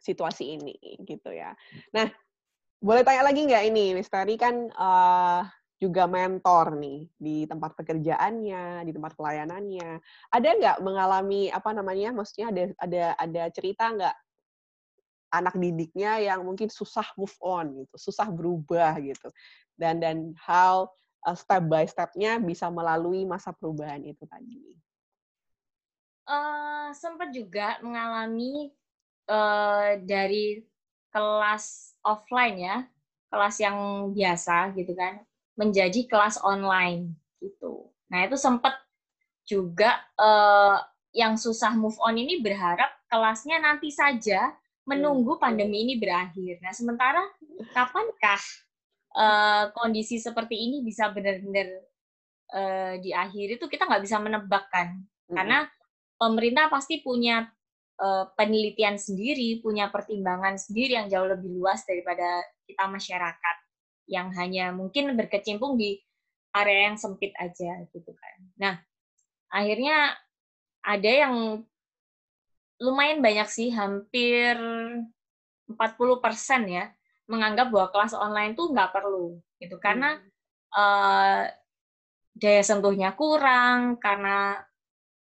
situasi 0.00 0.56
ini 0.56 0.76
gitu 1.04 1.28
ya. 1.28 1.52
Nah 1.92 2.08
boleh 2.80 3.04
tanya 3.04 3.28
lagi 3.28 3.44
nggak 3.44 3.64
ini, 3.68 3.92
Lestari 3.92 4.40
kan 4.40 4.72
uh, 4.72 5.44
juga 5.76 6.08
mentor 6.08 6.80
nih 6.80 7.08
di 7.16 7.44
tempat 7.44 7.76
pekerjaannya, 7.76 8.84
di 8.88 8.92
tempat 8.92 9.12
pelayanannya. 9.16 10.00
Ada 10.32 10.48
nggak 10.56 10.78
mengalami 10.80 11.52
apa 11.52 11.76
namanya? 11.76 12.16
Maksudnya 12.16 12.48
ada 12.48 12.62
ada 12.80 13.04
ada 13.20 13.42
cerita 13.52 13.84
nggak 13.92 14.16
anak 15.30 15.54
didiknya 15.60 16.18
yang 16.24 16.42
mungkin 16.42 16.72
susah 16.72 17.06
move 17.14 17.36
on 17.44 17.84
gitu, 17.84 17.96
susah 18.00 18.26
berubah 18.32 18.98
gitu, 18.98 19.28
dan 19.78 20.00
dan 20.00 20.32
how 20.40 20.88
uh, 21.28 21.36
step 21.36 21.68
by 21.68 21.84
stepnya 21.84 22.40
bisa 22.40 22.66
melalui 22.72 23.28
masa 23.28 23.52
perubahan 23.54 24.02
itu 24.02 24.24
tadi. 24.24 24.74
Uh, 26.26 26.94
sempat 26.94 27.30
juga 27.34 27.78
mengalami 27.82 28.70
uh, 29.26 29.98
dari 30.02 30.62
kelas 31.10 31.94
offline 32.02 32.56
ya, 32.58 32.76
kelas 33.30 33.56
yang 33.62 34.10
biasa 34.10 34.74
gitu 34.74 34.94
kan, 34.96 35.22
menjadi 35.58 36.06
kelas 36.08 36.40
online 36.42 37.14
gitu. 37.38 37.90
Nah 38.10 38.26
itu 38.26 38.34
sempat 38.38 38.74
juga 39.46 39.98
uh, 40.18 40.78
yang 41.10 41.34
susah 41.34 41.74
move 41.74 41.98
on 42.02 42.14
ini 42.14 42.38
berharap 42.38 42.90
kelasnya 43.10 43.58
nanti 43.58 43.90
saja 43.90 44.54
menunggu 44.86 45.38
pandemi 45.38 45.82
ini 45.86 45.94
berakhir. 45.98 46.58
Nah 46.62 46.74
sementara 46.74 47.22
kapankah 47.74 48.42
uh, 49.14 49.64
kondisi 49.74 50.18
seperti 50.18 50.54
ini 50.54 50.82
bisa 50.82 51.10
benar-benar 51.10 51.68
uh, 52.54 52.94
diakhiri 52.98 53.58
itu 53.58 53.66
kita 53.66 53.86
nggak 53.86 54.02
bisa 54.02 54.18
menebak 54.22 54.66
kan, 54.70 55.02
hmm. 55.30 55.34
karena 55.34 55.66
pemerintah 56.18 56.66
pasti 56.70 57.02
punya 57.02 57.46
penelitian 58.34 58.96
sendiri, 58.96 59.60
punya 59.60 59.92
pertimbangan 59.92 60.56
sendiri 60.56 60.96
yang 60.96 61.12
jauh 61.12 61.28
lebih 61.28 61.52
luas 61.52 61.84
daripada 61.84 62.40
kita 62.64 62.88
masyarakat 62.88 63.56
yang 64.08 64.32
hanya 64.34 64.72
mungkin 64.72 65.12
berkecimpung 65.14 65.76
di 65.76 66.00
area 66.56 66.90
yang 66.90 66.98
sempit 66.98 67.30
aja 67.36 67.84
gitu 67.92 68.10
kan. 68.10 68.36
Nah, 68.58 68.74
akhirnya 69.52 70.16
ada 70.80 71.10
yang 71.10 71.34
lumayan 72.80 73.20
banyak 73.20 73.48
sih, 73.52 73.68
hampir 73.70 74.56
40% 75.68 75.76
ya, 76.66 76.88
menganggap 77.28 77.68
bahwa 77.70 77.92
kelas 77.92 78.16
online 78.16 78.56
tuh 78.56 78.72
nggak 78.72 78.90
perlu 78.90 79.38
gitu 79.60 79.76
karena 79.76 80.18
uh, 80.72 81.44
daya 82.32 82.62
sentuhnya 82.64 83.12
kurang, 83.12 84.00
karena 84.00 84.64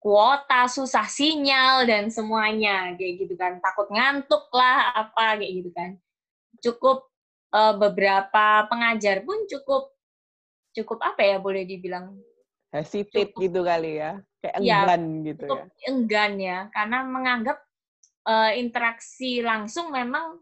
kuota, 0.08 0.72
susah 0.72 1.04
sinyal 1.04 1.84
dan 1.84 2.08
semuanya 2.08 2.96
kayak 2.96 3.28
gitu 3.28 3.36
kan. 3.36 3.60
Takut 3.60 3.92
ngantuk 3.92 4.48
lah 4.56 4.96
apa 4.96 5.36
kayak 5.36 5.52
gitu 5.52 5.70
kan. 5.76 6.00
Cukup 6.64 7.12
uh, 7.52 7.76
beberapa 7.76 8.64
pengajar 8.72 9.28
pun 9.28 9.44
cukup 9.52 9.92
cukup 10.72 11.04
apa 11.04 11.28
ya 11.28 11.38
boleh 11.44 11.68
dibilang 11.68 12.16
hesitate 12.72 13.36
cukup, 13.36 13.44
gitu 13.52 13.60
kali 13.68 14.00
ya. 14.00 14.24
Kayak 14.40 14.56
ya, 14.64 14.80
enggan 14.80 15.04
ya, 15.04 15.24
gitu 15.28 15.44
cukup 15.44 15.60
ya. 15.60 15.68
Enggan 15.92 16.34
ya 16.40 16.58
karena 16.72 16.98
menganggap 17.04 17.58
uh, 18.24 18.52
interaksi 18.56 19.44
langsung 19.44 19.92
memang 19.92 20.40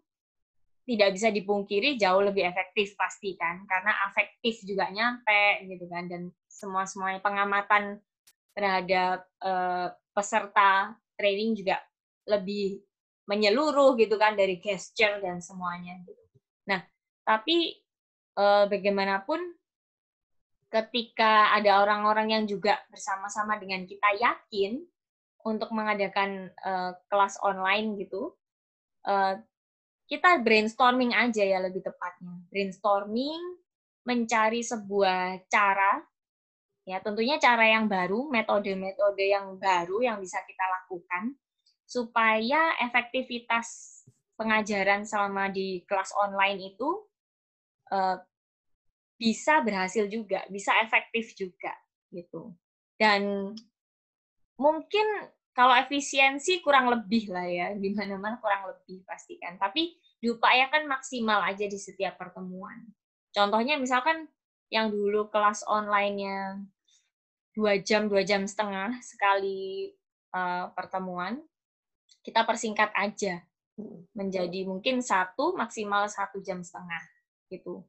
tidak 0.85 1.17
bisa 1.17 1.33
dipungkiri 1.33 1.97
jauh 1.97 2.21
lebih 2.21 2.45
efektif 2.45 2.93
pasti 2.93 3.33
kan 3.33 3.65
karena 3.65 4.05
afektif 4.05 4.61
juga 4.61 4.85
nyampe 4.93 5.65
gitu 5.65 5.89
kan 5.89 6.05
dan 6.05 6.29
semua 6.45 6.85
semuanya 6.85 7.17
pengamatan 7.25 7.97
terhadap 8.55 9.27
uh, 9.43 9.91
peserta 10.15 10.95
training 11.19 11.59
juga 11.59 11.77
lebih 12.25 12.79
menyeluruh 13.27 13.99
gitu 13.99 14.15
kan 14.15 14.33
dari 14.33 14.57
gesture 14.63 15.19
dan 15.19 15.43
semuanya. 15.43 15.99
Gitu. 16.07 16.23
Nah, 16.71 16.81
tapi 17.27 17.75
uh, 18.39 18.65
bagaimanapun 18.71 19.41
ketika 20.71 21.53
ada 21.53 21.83
orang-orang 21.83 22.31
yang 22.31 22.43
juga 22.47 22.79
bersama-sama 22.89 23.59
dengan 23.59 23.83
kita 23.85 24.09
yakin 24.17 24.81
untuk 25.45 25.69
mengadakan 25.75 26.49
uh, 26.65 26.97
kelas 27.11 27.37
online 27.45 28.01
gitu, 28.01 28.33
uh, 29.05 29.37
kita 30.05 30.41
brainstorming 30.41 31.13
aja 31.13 31.41
ya 31.41 31.61
lebih 31.61 31.85
tepatnya. 31.85 32.45
Brainstorming, 32.49 33.41
mencari 34.05 34.61
sebuah 34.61 35.49
cara 35.49 36.01
Ya, 36.85 37.01
tentunya 37.01 37.41
cara 37.41 37.65
yang 37.65 37.89
baru, 37.89 38.29
metode-metode 38.29 39.25
yang 39.25 39.57
baru 39.57 40.05
yang 40.05 40.17
bisa 40.21 40.37
kita 40.45 40.65
lakukan 40.69 41.33
supaya 41.85 42.77
efektivitas 42.81 44.01
pengajaran 44.37 45.01
selama 45.01 45.49
di 45.49 45.81
kelas 45.89 46.13
online 46.13 46.75
itu 46.75 46.89
uh, 47.89 48.21
bisa 49.17 49.65
berhasil 49.65 50.05
juga, 50.05 50.45
bisa 50.45 50.77
efektif 50.85 51.33
juga 51.33 51.73
gitu. 52.13 52.53
Dan 53.01 53.53
mungkin 54.61 55.07
kalau 55.55 55.73
efisiensi 55.73 56.59
kurang 56.59 56.91
lebih 56.91 57.31
lah 57.31 57.47
ya, 57.47 57.67
di 57.73 57.95
mana-mana 57.95 58.37
kurang 58.37 58.67
lebih 58.69 59.01
pastikan. 59.07 59.55
Tapi 59.55 59.95
diupayakan 60.19 60.85
maksimal 60.85 61.41
aja 61.41 61.65
di 61.65 61.79
setiap 61.79 62.19
pertemuan. 62.19 62.91
Contohnya 63.31 63.79
misalkan 63.79 64.27
yang 64.67 64.91
dulu 64.91 65.31
kelas 65.31 65.63
online-nya 65.63 66.59
dua 67.55 67.79
jam 67.79 68.11
dua 68.11 68.21
jam 68.27 68.43
setengah 68.43 68.99
sekali 68.99 69.95
uh, 70.35 70.69
pertemuan 70.75 71.39
kita 72.21 72.43
persingkat 72.43 72.91
aja. 72.91 73.41
Menjadi 74.15 74.63
mungkin 74.63 75.03
satu 75.03 75.51
maksimal 75.51 76.07
satu 76.07 76.39
jam 76.39 76.63
setengah 76.63 77.03
gitu. 77.51 77.83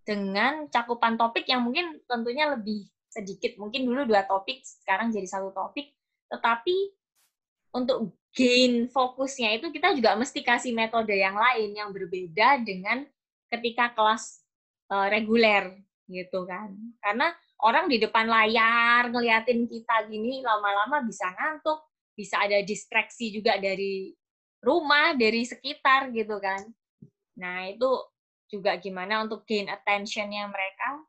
Dengan 0.00 0.64
cakupan 0.72 1.20
topik 1.20 1.44
yang 1.44 1.60
mungkin 1.60 2.00
tentunya 2.08 2.48
lebih 2.48 2.88
sedikit. 3.12 3.60
Mungkin 3.60 3.84
dulu 3.84 4.08
dua 4.08 4.24
topik 4.24 4.64
sekarang 4.64 5.12
jadi 5.12 5.28
satu 5.28 5.52
topik. 5.52 5.92
Tetapi 6.32 6.76
untuk 7.76 8.16
gain 8.32 8.88
fokusnya 8.88 9.60
itu 9.60 9.68
kita 9.70 9.92
juga 9.92 10.16
mesti 10.16 10.40
kasih 10.40 10.72
metode 10.72 11.12
yang 11.12 11.36
lain 11.36 11.76
yang 11.76 11.90
berbeda 11.92 12.64
dengan 12.64 13.04
ketika 13.52 13.92
kelas 13.92 14.40
uh, 14.88 15.06
reguler 15.12 15.76
gitu 16.08 16.48
kan. 16.48 16.74
Karena 17.02 17.34
orang 17.64 17.86
di 17.88 18.00
depan 18.00 18.26
layar 18.28 19.08
ngeliatin 19.12 19.68
kita 19.68 20.08
gini 20.08 20.40
lama-lama 20.40 21.04
bisa 21.04 21.28
ngantuk, 21.34 21.80
bisa 22.16 22.40
ada 22.40 22.60
distraksi 22.64 23.32
juga 23.32 23.56
dari 23.60 24.12
rumah, 24.60 25.16
dari 25.16 25.44
sekitar 25.44 26.12
gitu 26.12 26.36
kan. 26.40 26.60
Nah, 27.40 27.68
itu 27.68 27.88
juga 28.50 28.76
gimana 28.76 29.24
untuk 29.24 29.46
gain 29.48 29.68
attention-nya 29.70 30.48
mereka. 30.50 31.00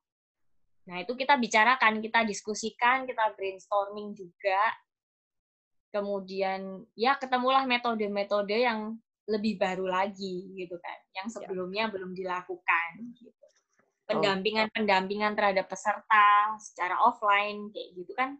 Nah, 0.87 1.03
itu 1.03 1.13
kita 1.15 1.35
bicarakan, 1.35 1.99
kita 1.99 2.23
diskusikan, 2.23 3.03
kita 3.03 3.33
brainstorming 3.35 4.15
juga. 4.15 4.61
Kemudian 5.91 6.87
ya 6.95 7.19
ketemulah 7.19 7.67
metode-metode 7.67 8.55
yang 8.55 8.95
lebih 9.27 9.59
baru 9.59 9.91
lagi 9.91 10.55
gitu 10.55 10.79
kan, 10.79 10.99
yang 11.11 11.27
ya. 11.27 11.33
sebelumnya 11.35 11.85
ya. 11.87 11.91
belum 11.91 12.11
dilakukan 12.15 12.89
gitu 13.19 13.40
pendampingan-pendampingan 14.11 15.33
terhadap 15.33 15.65
peserta 15.71 16.55
secara 16.59 16.99
offline 17.01 17.71
kayak 17.71 17.89
gitu 17.95 18.11
kan 18.13 18.35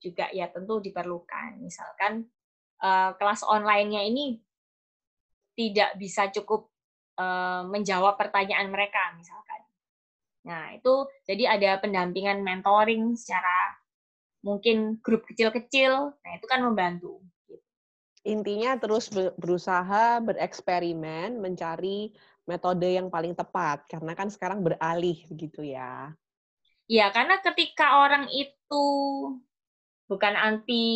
juga 0.00 0.32
ya 0.32 0.48
tentu 0.48 0.80
diperlukan. 0.80 1.60
Misalkan 1.60 2.24
uh, 2.80 3.12
kelas 3.20 3.44
online-nya 3.44 4.02
ini 4.08 4.40
tidak 5.54 5.92
bisa 6.00 6.32
cukup 6.32 6.72
uh, 7.20 7.68
menjawab 7.68 8.16
pertanyaan 8.16 8.72
mereka 8.72 9.12
misalkan. 9.14 9.60
Nah, 10.48 10.72
itu 10.72 11.04
jadi 11.28 11.60
ada 11.60 11.70
pendampingan 11.84 12.40
mentoring 12.40 13.12
secara 13.12 13.76
mungkin 14.40 14.96
grup 15.04 15.28
kecil-kecil. 15.28 16.16
Nah, 16.16 16.30
itu 16.32 16.46
kan 16.48 16.64
membantu. 16.64 17.20
Intinya 18.24 18.76
terus 18.76 19.08
berusaha 19.12 20.20
bereksperimen, 20.20 21.40
mencari 21.40 22.12
metode 22.50 22.90
yang 22.90 23.06
paling 23.06 23.38
tepat 23.38 23.86
karena 23.86 24.18
kan 24.18 24.26
sekarang 24.26 24.66
beralih 24.66 25.22
begitu 25.30 25.62
ya. 25.62 26.10
Ya, 26.90 27.06
karena 27.14 27.38
ketika 27.38 28.02
orang 28.02 28.26
itu 28.34 28.84
bukan 30.10 30.34
anti 30.34 30.86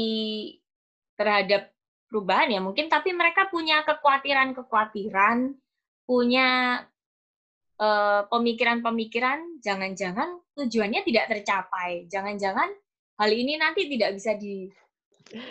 terhadap 1.14 1.71
perubahan 2.11 2.51
ya 2.51 2.59
mungkin, 2.59 2.90
tapi 2.90 3.14
mereka 3.14 3.47
punya 3.47 3.87
kekhawatiran-kekhawatiran, 3.87 5.55
punya 6.03 6.83
uh, 7.79 8.27
pemikiran-pemikiran, 8.27 9.62
jangan-jangan 9.62 10.43
tujuannya 10.59 11.07
tidak 11.07 11.31
tercapai, 11.31 12.11
jangan-jangan 12.11 12.75
hal 13.14 13.31
ini 13.31 13.55
nanti 13.55 13.87
tidak 13.87 14.19
bisa 14.19 14.35
di 14.35 14.67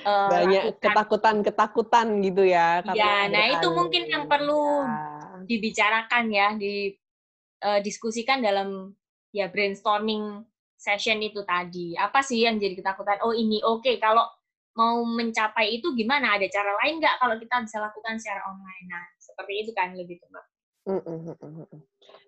uh, 0.04 0.28
banyak 0.28 0.76
ketakutan-ketakutan 0.84 2.20
gitu 2.20 2.44
ya. 2.44 2.84
Ya, 2.92 3.32
nah 3.32 3.48
itu 3.48 3.68
mungkin 3.72 4.12
yang 4.12 4.28
perlu 4.28 4.84
ya. 4.84 5.13
Dibicarakan 5.46 6.26
ya, 6.32 6.48
didiskusikan 6.58 8.40
uh, 8.42 8.46
dalam 8.48 8.70
ya 9.34 9.48
brainstorming 9.52 10.44
session 10.78 11.24
itu 11.24 11.44
tadi. 11.48 11.96
Apa 11.96 12.20
sih 12.20 12.44
yang 12.44 12.60
jadi 12.60 12.76
ketakutan? 12.76 13.24
Oh 13.24 13.32
ini 13.32 13.64
oke, 13.64 13.84
okay. 13.84 13.96
kalau 14.00 14.28
mau 14.74 15.06
mencapai 15.06 15.80
itu 15.80 15.94
gimana? 15.94 16.36
Ada 16.36 16.50
cara 16.50 16.72
lain 16.84 17.00
nggak 17.00 17.16
kalau 17.22 17.36
kita 17.40 17.56
bisa 17.64 17.78
lakukan 17.80 18.20
secara 18.20 18.42
online? 18.50 18.86
Nah, 18.90 19.04
seperti 19.22 19.54
itu 19.64 19.72
kan 19.72 19.96
lebih 19.96 20.20
tepat. 20.20 20.46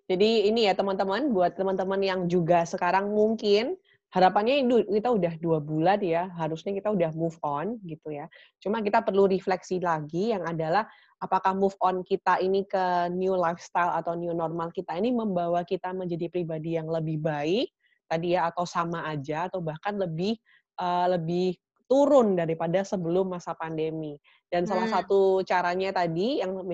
Jadi 0.08 0.47
ini 0.47 0.69
ya 0.69 0.73
teman-teman, 0.78 1.34
buat 1.36 1.60
teman-teman 1.60 1.99
yang 1.99 2.21
juga 2.32 2.63
sekarang 2.63 3.12
mungkin 3.12 3.75
harapannya 4.15 4.63
kita 4.88 5.12
udah 5.12 5.34
dua 5.43 5.60
bulan 5.60 5.99
ya, 5.99 6.32
harusnya 6.39 6.71
kita 6.71 6.88
udah 6.88 7.12
move 7.12 7.36
on 7.43 7.75
gitu 7.84 8.15
ya. 8.15 8.32
Cuma 8.63 8.80
kita 8.80 9.04
perlu 9.04 9.28
refleksi 9.28 9.84
lagi 9.84 10.32
yang 10.32 10.47
adalah 10.47 10.88
apakah 11.26 11.58
move 11.58 11.74
on 11.82 12.06
kita 12.06 12.38
ini 12.40 12.64
ke 12.70 13.10
new 13.12 13.34
lifestyle 13.34 13.98
atau 13.98 14.14
new 14.14 14.32
normal 14.32 14.70
kita 14.70 14.94
ini 14.96 15.10
membawa 15.10 15.66
kita 15.66 15.92
menjadi 15.92 16.30
pribadi 16.30 16.78
yang 16.78 16.86
lebih 16.86 17.18
baik 17.20 17.74
tadi 18.06 18.38
ya 18.38 18.54
atau 18.54 18.64
sama 18.64 19.10
aja 19.10 19.50
atau 19.50 19.66
bahkan 19.66 19.98
lebih 19.98 20.38
uh, 20.78 21.10
lebih 21.10 21.58
turun 21.86 22.34
daripada 22.34 22.82
sebelum 22.82 23.30
masa 23.38 23.54
pandemi. 23.54 24.18
Dan 24.50 24.66
salah 24.66 24.90
hmm. 24.90 24.96
satu 24.98 25.22
caranya 25.46 25.94
tadi 25.94 26.42
yang 26.42 26.66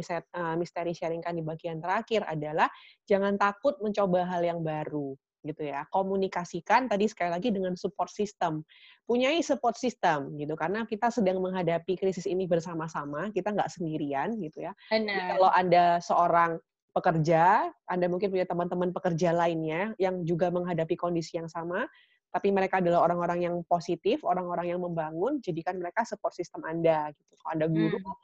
misteri 0.55 0.95
sharingkan 0.95 1.35
di 1.35 1.43
bagian 1.43 1.83
terakhir 1.83 2.23
adalah 2.23 2.71
jangan 3.03 3.35
takut 3.35 3.75
mencoba 3.83 4.23
hal 4.23 4.43
yang 4.43 4.63
baru 4.63 5.15
gitu 5.41 5.65
ya. 5.65 5.85
Komunikasikan 5.89 6.87
tadi 6.87 7.09
sekali 7.09 7.33
lagi 7.33 7.49
dengan 7.49 7.73
support 7.73 8.09
system. 8.09 8.61
Punyai 9.05 9.41
support 9.41 9.75
system 9.75 10.37
gitu 10.37 10.53
karena 10.53 10.85
kita 10.85 11.09
sedang 11.09 11.41
menghadapi 11.41 11.97
krisis 11.97 12.29
ini 12.29 12.45
bersama-sama, 12.45 13.33
kita 13.33 13.51
nggak 13.51 13.69
sendirian 13.69 14.37
gitu 14.39 14.65
ya. 14.65 14.73
Jadi 15.09 15.21
kalau 15.37 15.49
Anda 15.51 15.99
seorang 15.99 16.61
pekerja, 16.91 17.71
Anda 17.87 18.11
mungkin 18.11 18.29
punya 18.31 18.45
teman-teman 18.47 18.91
pekerja 18.91 19.31
lainnya 19.31 19.95
yang 19.95 20.27
juga 20.27 20.51
menghadapi 20.51 20.99
kondisi 20.99 21.39
yang 21.39 21.47
sama, 21.47 21.87
tapi 22.31 22.51
mereka 22.51 22.79
adalah 22.79 23.03
orang-orang 23.03 23.43
yang 23.43 23.55
positif, 23.67 24.23
orang-orang 24.23 24.71
yang 24.71 24.79
membangun, 24.79 25.43
jadikan 25.43 25.75
mereka 25.79 26.07
support 26.07 26.31
system 26.31 26.63
Anda 26.63 27.11
gitu. 27.11 27.33
Kalau 27.39 27.51
Anda 27.51 27.67
guru, 27.67 27.99
hmm. 27.99 28.15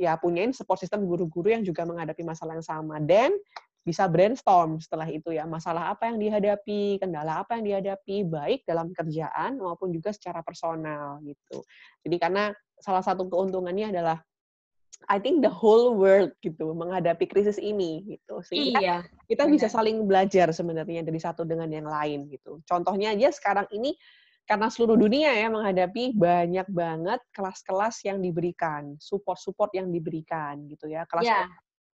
ya 0.00 0.16
punyain 0.16 0.52
support 0.56 0.80
system 0.80 1.04
guru-guru 1.04 1.52
yang 1.52 1.64
juga 1.64 1.84
menghadapi 1.84 2.24
masalah 2.24 2.56
yang 2.56 2.64
sama. 2.64 2.96
Dan 3.00 3.36
bisa 3.80 4.04
brainstorm 4.12 4.76
setelah 4.76 5.08
itu 5.08 5.32
ya 5.32 5.48
masalah 5.48 5.96
apa 5.96 6.12
yang 6.12 6.20
dihadapi, 6.20 7.00
kendala 7.00 7.40
apa 7.40 7.56
yang 7.56 7.64
dihadapi 7.64 8.28
baik 8.28 8.60
dalam 8.68 8.92
kerjaan 8.92 9.56
maupun 9.56 9.88
juga 9.88 10.12
secara 10.12 10.44
personal 10.44 11.24
gitu. 11.24 11.64
Jadi 12.04 12.16
karena 12.20 12.52
salah 12.76 13.00
satu 13.00 13.28
keuntungannya 13.32 13.92
adalah 13.92 14.20
I 15.08 15.16
think 15.16 15.40
the 15.40 15.48
whole 15.48 15.96
world 15.96 16.36
gitu 16.44 16.76
menghadapi 16.76 17.24
krisis 17.24 17.56
ini 17.56 18.04
gitu. 18.04 18.44
Sehingga 18.44 18.80
iya, 18.84 18.96
kita 19.32 19.48
benar. 19.48 19.54
bisa 19.56 19.66
saling 19.72 20.04
belajar 20.04 20.52
sebenarnya 20.52 21.00
dari 21.00 21.16
satu 21.16 21.48
dengan 21.48 21.72
yang 21.72 21.88
lain 21.88 22.28
gitu. 22.28 22.60
Contohnya 22.68 23.16
aja 23.16 23.32
sekarang 23.32 23.64
ini 23.72 23.96
karena 24.44 24.68
seluruh 24.68 25.00
dunia 25.00 25.32
ya 25.32 25.48
menghadapi 25.48 26.12
banyak 26.12 26.68
banget 26.68 27.20
kelas-kelas 27.32 28.04
yang 28.04 28.20
diberikan, 28.20 29.00
support-support 29.00 29.72
yang 29.72 29.88
diberikan 29.88 30.68
gitu 30.68 30.84
ya. 30.92 31.08
Kelas 31.08 31.24
yeah 31.24 31.48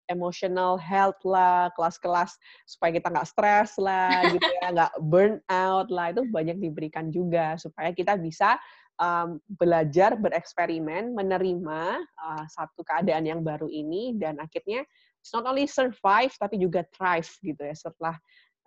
emotional 0.08 0.78
health 0.78 1.18
lah, 1.26 1.70
kelas-kelas 1.74 2.34
supaya 2.66 2.94
kita 2.94 3.08
nggak 3.10 3.28
stres 3.28 3.76
lah, 3.78 4.10
gitu 4.34 4.50
ya, 4.62 4.66
nggak 4.72 4.92
burn 5.06 5.38
out 5.50 5.88
lah, 5.90 6.14
itu 6.14 6.22
banyak 6.28 6.58
diberikan 6.58 7.10
juga 7.10 7.58
supaya 7.58 7.90
kita 7.90 8.14
bisa 8.18 8.58
um, 9.00 9.40
belajar, 9.60 10.16
bereksperimen, 10.16 11.12
menerima 11.12 11.80
uh, 12.02 12.44
satu 12.48 12.82
keadaan 12.84 13.28
yang 13.28 13.40
baru 13.44 13.68
ini 13.68 14.16
dan 14.16 14.40
akhirnya 14.40 14.84
it's 15.20 15.32
not 15.32 15.44
only 15.44 15.68
survive 15.68 16.32
tapi 16.38 16.60
juga 16.60 16.84
thrive 16.94 17.28
gitu 17.42 17.60
ya 17.60 17.74
setelah 17.76 18.16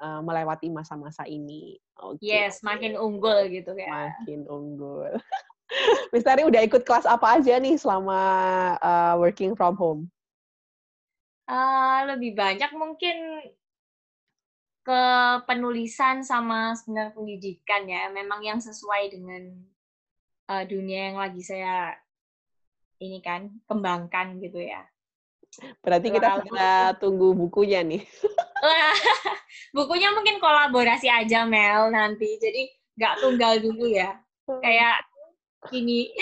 uh, 0.02 0.22
melewati 0.24 0.70
masa-masa 0.72 1.26
ini. 1.26 1.78
Okay. 1.96 2.24
Yes, 2.24 2.64
makin 2.64 2.96
unggul 2.96 3.48
gitu 3.52 3.76
ya. 3.76 4.12
Makin 4.12 4.48
unggul. 4.48 5.12
Misteri 6.14 6.50
udah 6.50 6.66
ikut 6.66 6.82
kelas 6.82 7.06
apa 7.06 7.38
aja 7.38 7.62
nih 7.62 7.78
selama 7.78 8.20
uh, 8.82 9.14
working 9.22 9.54
from 9.54 9.78
home? 9.78 10.10
Uh, 11.50 12.06
lebih 12.14 12.38
banyak 12.38 12.70
mungkin 12.78 13.42
ke 14.86 15.04
penulisan 15.50 16.22
sama 16.22 16.78
sebenarnya 16.78 17.18
pendidikan 17.18 17.90
ya, 17.90 18.06
memang 18.14 18.46
yang 18.46 18.62
sesuai 18.62 19.10
dengan 19.10 19.58
uh, 20.50 20.64
dunia 20.66 21.10
yang 21.10 21.18
lagi 21.18 21.42
saya 21.42 21.98
ini 23.02 23.18
kan 23.24 23.50
kembangkan 23.66 24.38
gitu 24.38 24.62
ya. 24.62 24.86
Berarti 25.82 26.14
kita 26.14 26.46
sudah 26.46 26.94
tunggu 27.02 27.34
bukunya 27.34 27.82
nih. 27.82 28.06
bukunya 29.78 30.14
mungkin 30.14 30.38
kolaborasi 30.38 31.10
aja 31.10 31.50
Mel 31.50 31.90
nanti, 31.90 32.38
jadi 32.38 32.70
nggak 33.00 33.18
tunggal 33.26 33.54
dulu 33.58 33.90
ya. 33.90 34.14
Kayak 34.46 35.02
ini 35.74 36.14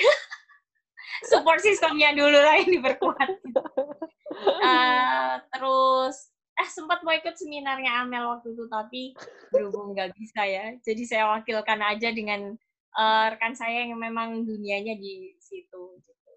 support 1.29 1.59
sistemnya 1.59 2.15
dulu 2.15 2.37
lah 2.39 2.55
yang 2.63 2.71
diperkuat. 2.79 3.29
Uh, 4.45 5.41
terus 5.49 6.29
eh 6.57 6.69
sempat 6.73 7.05
mau 7.05 7.13
ikut 7.13 7.37
seminarnya 7.37 8.01
Amel 8.01 8.25
waktu 8.33 8.57
itu 8.57 8.65
tapi 8.65 9.13
berhubung 9.53 9.93
nggak 9.93 10.09
bisa 10.17 10.41
ya 10.41 10.73
jadi 10.81 11.03
saya 11.05 11.23
wakilkan 11.37 11.77
aja 11.85 12.09
dengan 12.09 12.57
uh, 12.97 13.25
rekan 13.29 13.53
saya 13.53 13.85
yang 13.85 14.01
memang 14.01 14.41
dunianya 14.41 14.97
di 14.97 15.37
situ 15.37 16.01
gitu. 16.01 16.33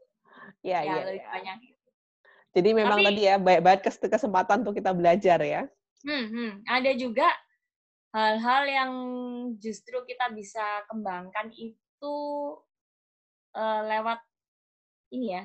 ya, 0.60 0.84
ya, 0.84 0.92
ya 0.92 0.94
lebih 1.08 1.24
ya. 1.24 1.30
banyak 1.32 1.56
gitu. 1.64 1.88
jadi 2.52 2.70
memang 2.76 2.98
tapi, 3.00 3.06
tadi 3.08 3.20
ya 3.24 3.34
baik 3.40 3.60
banget 3.64 3.80
kesempatan 3.96 4.56
untuk 4.60 4.76
kita 4.76 4.92
belajar 4.92 5.40
ya 5.40 5.62
hmm, 6.04 6.26
hmm, 6.28 6.50
ada 6.68 6.90
juga 6.92 7.28
hal-hal 8.12 8.62
yang 8.68 8.92
justru 9.56 10.04
kita 10.04 10.28
bisa 10.36 10.84
kembangkan 10.92 11.48
itu 11.56 12.16
uh, 13.56 13.80
lewat 13.88 14.20
ini 15.16 15.32
ya 15.32 15.44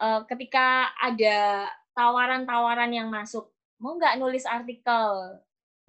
uh, 0.00 0.24
ketika 0.26 0.90
ada 0.98 1.68
tawaran-tawaran 1.94 2.90
yang 2.90 3.12
masuk 3.12 3.52
mau 3.76 3.94
nggak 4.00 4.16
nulis 4.16 4.48
artikel? 4.48 5.38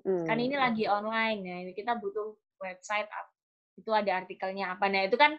Hmm. 0.02 0.26
kan 0.26 0.34
ini 0.42 0.58
lagi 0.58 0.90
online 0.90 1.46
ya 1.46 1.58
kita 1.78 1.94
butuh 2.02 2.34
website 2.58 3.06
itu 3.78 3.90
ada 3.94 4.26
artikelnya 4.26 4.74
apa. 4.74 4.90
Nah 4.90 5.06
itu 5.06 5.14
kan 5.14 5.38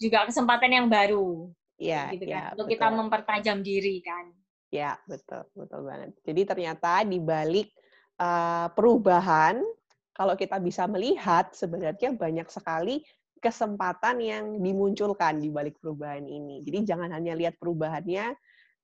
juga 0.00 0.24
kesempatan 0.24 0.72
yang 0.72 0.86
baru. 0.88 1.52
Ya, 1.78 2.10
gitu 2.10 2.26
kan 2.26 2.34
ya, 2.34 2.44
untuk 2.58 2.66
betul. 2.66 2.74
kita 2.74 2.86
mempertajam 2.90 3.58
diri 3.62 3.96
kan. 4.02 4.34
Ya 4.68 4.98
betul 5.06 5.46
betul 5.54 5.80
banget. 5.86 6.10
Jadi 6.26 6.42
ternyata 6.44 7.04
di 7.06 7.18
balik 7.22 7.68
uh, 8.18 8.68
perubahan 8.74 9.62
kalau 10.12 10.34
kita 10.34 10.58
bisa 10.58 10.90
melihat 10.90 11.54
sebenarnya 11.54 12.10
banyak 12.18 12.48
sekali 12.50 13.06
kesempatan 13.38 14.18
yang 14.22 14.44
dimunculkan 14.60 15.38
di 15.42 15.48
balik 15.48 15.78
perubahan 15.78 16.26
ini. 16.26 16.62
Jadi 16.62 16.84
jangan 16.86 17.10
hanya 17.14 17.34
lihat 17.38 17.56
perubahannya, 17.56 18.34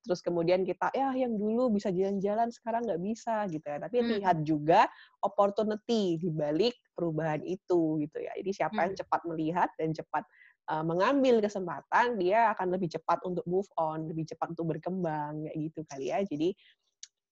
terus 0.05 0.21
kemudian 0.21 0.61
kita 0.61 0.93
ya 0.93 1.11
yang 1.17 1.33
dulu 1.33 1.73
bisa 1.73 1.89
jalan-jalan 1.89 2.53
sekarang 2.53 2.85
nggak 2.85 3.01
bisa 3.01 3.45
gitu 3.51 3.65
ya. 3.65 3.77
Tapi 3.81 3.97
hmm. 4.01 4.09
lihat 4.19 4.37
juga 4.45 4.87
opportunity 5.21 6.21
di 6.21 6.29
balik 6.29 6.75
perubahan 6.95 7.41
itu 7.43 7.99
gitu 8.01 8.17
ya. 8.21 8.31
Jadi 8.39 8.51
siapa 8.53 8.79
hmm. 8.79 8.85
yang 8.89 8.95
cepat 8.95 9.21
melihat 9.27 9.69
dan 9.75 9.89
cepat 9.91 10.23
uh, 10.71 10.83
mengambil 10.85 11.41
kesempatan, 11.41 12.17
dia 12.17 12.53
akan 12.55 12.67
lebih 12.75 12.89
cepat 12.95 13.21
untuk 13.25 13.45
move 13.45 13.67
on, 13.77 14.09
lebih 14.09 14.25
cepat 14.29 14.53
untuk 14.53 14.77
berkembang 14.77 15.45
kayak 15.45 15.57
gitu 15.69 15.79
kali 15.89 16.09
ya. 16.13 16.21
Jadi 16.23 16.53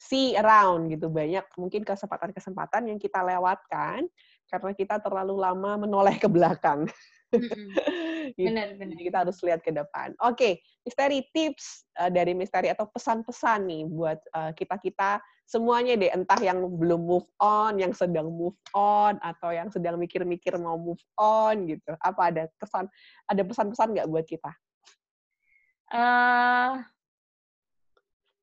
see 0.03 0.35
around 0.35 0.91
gitu 0.91 1.07
banyak 1.07 1.47
mungkin 1.55 1.87
kesempatan-kesempatan 1.87 2.91
yang 2.91 2.99
kita 2.99 3.23
lewatkan 3.23 4.03
karena 4.51 4.71
kita 4.75 4.95
terlalu 5.01 5.35
lama 5.39 5.85
menoleh 5.87 6.15
ke 6.17 6.27
belakang. 6.27 6.87
gitu. 8.37 8.47
benar, 8.49 8.77
benar. 8.77 8.93
Jadi 8.93 9.03
kita 9.09 9.17
harus 9.25 9.37
lihat 9.41 9.61
ke 9.65 9.71
depan. 9.73 10.13
Oke, 10.21 10.35
okay. 10.37 10.53
misteri 10.85 11.25
tips 11.33 11.89
uh, 11.97 12.09
dari 12.13 12.37
misteri 12.37 12.69
atau 12.69 12.85
pesan-pesan 12.89 13.59
nih 13.65 13.83
buat 13.89 14.19
uh, 14.33 14.51
kita-kita 14.53 15.19
semuanya 15.43 15.99
deh, 15.99 16.11
entah 16.13 16.39
yang 16.39 16.63
belum 16.63 17.03
move 17.03 17.27
on, 17.41 17.77
yang 17.77 17.91
sedang 17.91 18.31
move 18.31 18.55
on, 18.71 19.19
atau 19.19 19.51
yang 19.51 19.67
sedang 19.69 19.99
mikir-mikir 19.99 20.55
mau 20.55 20.79
move 20.79 21.01
on 21.19 21.67
gitu. 21.67 21.91
Apa 21.99 22.31
ada 22.31 22.43
kesan, 22.57 22.87
ada 23.27 23.41
pesan-pesan 23.43 23.87
nggak 23.91 24.09
buat 24.09 24.25
kita? 24.25 24.51
Uh, 25.93 26.81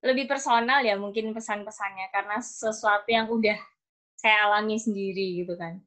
lebih 0.00 0.30
personal 0.30 0.80
ya 0.80 0.96
mungkin 0.96 1.32
pesan-pesannya 1.36 2.08
karena 2.14 2.40
sesuatu 2.40 3.08
yang 3.10 3.28
udah 3.28 3.58
saya 4.16 4.48
alami 4.48 4.80
sendiri 4.80 5.44
gitu 5.44 5.56
kan 5.60 5.80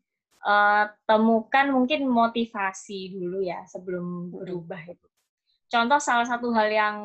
uh, 0.43 0.85
temukan 1.07 1.71
mungkin 1.71 2.05
motivasi 2.07 3.15
dulu 3.15 3.41
ya 3.43 3.63
sebelum 3.65 4.29
berubah 4.31 4.83
itu. 4.85 5.07
Contoh 5.71 5.97
salah 5.97 6.27
satu 6.27 6.53
hal 6.53 6.69
yang 6.69 6.97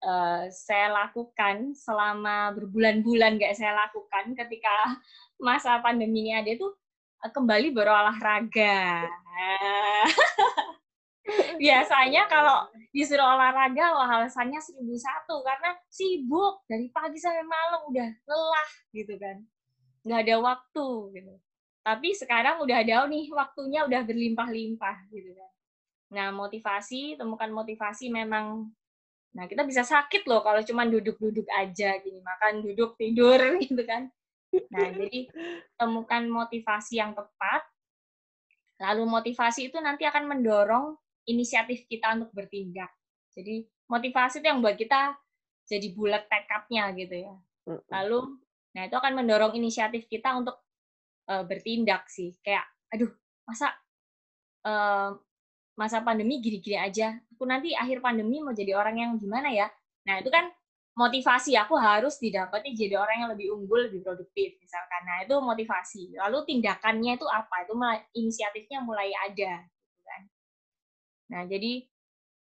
uh, 0.00 0.42
saya 0.48 0.88
lakukan 0.94 1.74
selama 1.74 2.56
berbulan-bulan 2.56 3.36
nggak 3.36 3.54
saya 3.58 3.76
lakukan 3.76 4.32
ketika 4.32 4.72
masa 5.46 5.78
pandemi 5.82 6.26
ini 6.26 6.32
ada 6.34 6.50
itu 6.54 6.66
uh, 7.22 7.30
kembali 7.30 7.74
berolahraga. 7.74 9.06
Biasanya 11.60 12.24
kalau 12.24 12.64
disuruh 12.88 13.36
olahraga, 13.36 13.92
wah 13.92 14.08
alasannya 14.08 14.56
seribu 14.64 14.96
satu 14.96 15.44
karena 15.44 15.76
sibuk 15.92 16.64
dari 16.64 16.88
pagi 16.88 17.20
sampai 17.20 17.44
malam 17.44 17.84
udah 17.92 18.08
lelah 18.24 18.70
gitu 18.96 19.12
kan, 19.20 19.36
nggak 20.08 20.20
ada 20.24 20.36
waktu 20.40 20.86
gitu. 21.20 21.34
Tapi 21.82 22.12
sekarang 22.12 22.60
udah 22.62 22.76
ada 22.84 23.06
nih 23.08 23.30
waktunya 23.32 23.84
udah 23.88 24.00
berlimpah-limpah 24.04 24.96
gitu 25.12 25.32
kan. 25.32 25.52
Nah 26.12 26.28
motivasi, 26.32 27.16
temukan 27.16 27.48
motivasi 27.48 28.12
memang 28.12 28.68
Nah, 29.36 29.44
kita 29.44 29.62
bisa 29.62 29.84
sakit 29.84 30.24
loh 30.24 30.40
kalau 30.40 30.64
cuma 30.64 30.88
duduk-duduk 30.88 31.44
aja 31.52 32.00
gini, 32.00 32.18
makan, 32.24 32.64
duduk, 32.64 32.96
tidur 32.96 33.38
gitu 33.64 33.82
kan. 33.84 34.08
Nah, 34.72 34.88
jadi 34.88 35.28
temukan 35.76 36.24
motivasi 36.26 36.98
yang 36.98 37.12
tepat. 37.12 37.62
Lalu 38.78 39.04
motivasi 39.04 39.68
itu 39.68 39.78
nanti 39.82 40.06
akan 40.08 40.26
mendorong 40.26 40.96
inisiatif 41.28 41.84
kita 41.90 42.18
untuk 42.18 42.30
bertindak. 42.32 42.88
Jadi 43.34 43.66
motivasi 43.90 44.40
itu 44.40 44.46
yang 44.48 44.64
buat 44.64 44.78
kita 44.78 45.18
jadi 45.68 45.86
bulat 45.92 46.24
tekadnya 46.30 46.90
gitu 46.96 47.14
ya. 47.28 47.34
Lalu 47.92 48.38
nah 48.72 48.86
itu 48.86 48.94
akan 48.94 49.12
mendorong 49.18 49.52
inisiatif 49.58 50.06
kita 50.06 50.34
untuk 50.38 50.56
uh, 51.28 51.44
bertindak 51.44 52.08
sih. 52.08 52.34
Kayak 52.40 52.64
aduh, 52.88 53.12
masa 53.44 53.70
uh, 54.64 55.14
masa 55.78 56.02
pandemi 56.02 56.42
gini-gini 56.42 56.80
aja. 56.80 57.14
Aku 57.36 57.46
nanti 57.46 57.76
akhir 57.76 58.02
pandemi 58.02 58.42
mau 58.42 58.56
jadi 58.56 58.74
orang 58.74 58.98
yang 58.98 59.10
gimana 59.20 59.52
ya? 59.52 59.70
Nah, 60.08 60.18
itu 60.18 60.32
kan 60.32 60.50
motivasi 60.98 61.54
aku 61.54 61.78
harus 61.78 62.18
didapati 62.18 62.74
jadi 62.74 62.98
orang 62.98 63.22
yang 63.22 63.30
lebih 63.30 63.54
unggul, 63.54 63.86
lebih 63.86 64.02
produktif 64.02 64.58
misalkan. 64.58 65.02
Nah, 65.06 65.22
itu 65.22 65.36
motivasi. 65.38 66.18
Lalu 66.18 66.38
tindakannya 66.48 67.14
itu 67.14 67.26
apa? 67.30 67.62
Itu 67.62 67.78
mulai, 67.78 68.02
inisiatifnya 68.18 68.82
mulai 68.82 69.14
ada 69.14 69.62
Nah, 71.28 71.44
jadi 71.44 71.84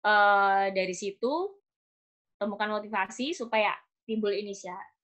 uh, 0.07 0.67
dari 0.71 0.95
situ 0.95 1.35
temukan 2.39 2.71
motivasi 2.79 3.35
supaya 3.35 3.75
timbul 4.07 4.31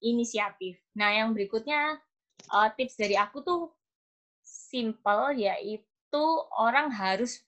inisiatif. 0.00 0.78
Nah, 0.94 1.10
yang 1.10 1.34
berikutnya 1.34 1.98
uh, 2.50 2.70
tips 2.74 2.98
dari 2.98 3.14
aku 3.14 3.44
tuh 3.44 3.62
simple 4.42 5.38
yaitu 5.38 6.24
orang 6.58 6.90
harus 6.90 7.44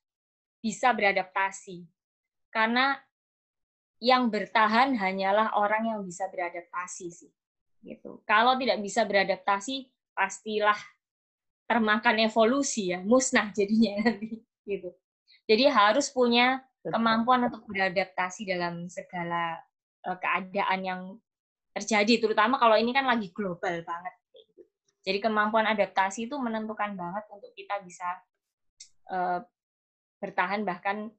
bisa 0.63 0.95
beradaptasi. 0.95 1.85
Karena 2.55 2.95
yang 3.99 4.29
bertahan 4.29 4.95
hanyalah 4.95 5.57
orang 5.57 5.91
yang 5.97 6.01
bisa 6.05 6.29
beradaptasi 6.29 7.07
sih. 7.11 7.33
Gitu. 7.85 8.21
Kalau 8.25 8.57
tidak 8.57 8.81
bisa 8.81 9.05
beradaptasi, 9.05 9.89
pastilah 10.17 10.77
termakan 11.65 12.17
evolusi 12.25 12.93
ya, 12.93 13.01
musnah 13.01 13.53
jadinya 13.53 13.93
nanti 14.09 14.41
gitu. 14.65 14.93
Jadi 15.45 15.65
harus 15.69 16.09
punya 16.09 16.65
kemampuan 16.81 17.49
untuk 17.49 17.65
beradaptasi 17.69 18.49
dalam 18.49 18.89
segala 18.89 19.61
uh, 20.05 20.17
keadaan 20.17 20.81
yang 20.85 21.03
terjadi, 21.77 22.29
terutama 22.29 22.57
kalau 22.57 22.77
ini 22.77 22.93
kan 22.93 23.05
lagi 23.05 23.33
global 23.33 23.85
banget. 23.85 24.15
Jadi 25.05 25.19
kemampuan 25.21 25.69
adaptasi 25.69 26.27
itu 26.27 26.37
menentukan 26.41 26.97
banget 26.97 27.25
untuk 27.29 27.53
kita 27.53 27.77
bisa 27.85 28.09
uh, 29.13 29.45
bertahan 30.19 30.65
bahkan 30.65 31.13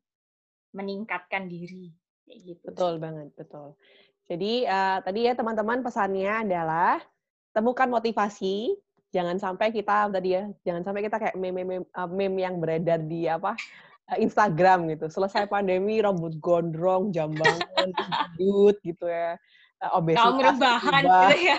meningkatkan 0.74 1.46
diri. 1.46 1.94
gitu. 2.26 2.74
Betul 2.74 2.98
banget, 2.98 3.30
betul. 3.38 3.78
Jadi 4.26 4.66
uh, 4.66 4.98
tadi 5.06 5.30
ya 5.30 5.38
teman-teman 5.38 5.86
pesannya 5.86 6.50
adalah 6.50 6.98
temukan 7.54 7.86
motivasi, 7.86 8.74
jangan 9.14 9.38
sampai 9.38 9.70
kita 9.70 10.10
tadi 10.10 10.34
ya, 10.34 10.50
jangan 10.66 10.82
sampai 10.82 11.06
kita 11.06 11.22
kayak 11.22 11.38
meme-meme 11.38 11.86
meme 12.10 12.38
yang 12.42 12.58
beredar 12.58 13.06
di 13.06 13.30
apa 13.30 13.54
Eh, 14.14 14.22
Instagram 14.22 14.86
gitu. 14.94 15.10
Selesai 15.10 15.50
pandemi 15.54 15.98
rambut 15.98 16.38
gondrong, 16.38 17.10
jam 17.10 17.34
bangun, 17.34 17.90
gendut 17.90 18.78
gitu 18.86 19.10
ya. 19.10 19.34
Eh, 19.82 19.90
obesitas. 19.98 20.22
Kaum 20.22 20.38
rebahan 20.38 21.04
gitu 21.10 21.38
ya. 21.50 21.58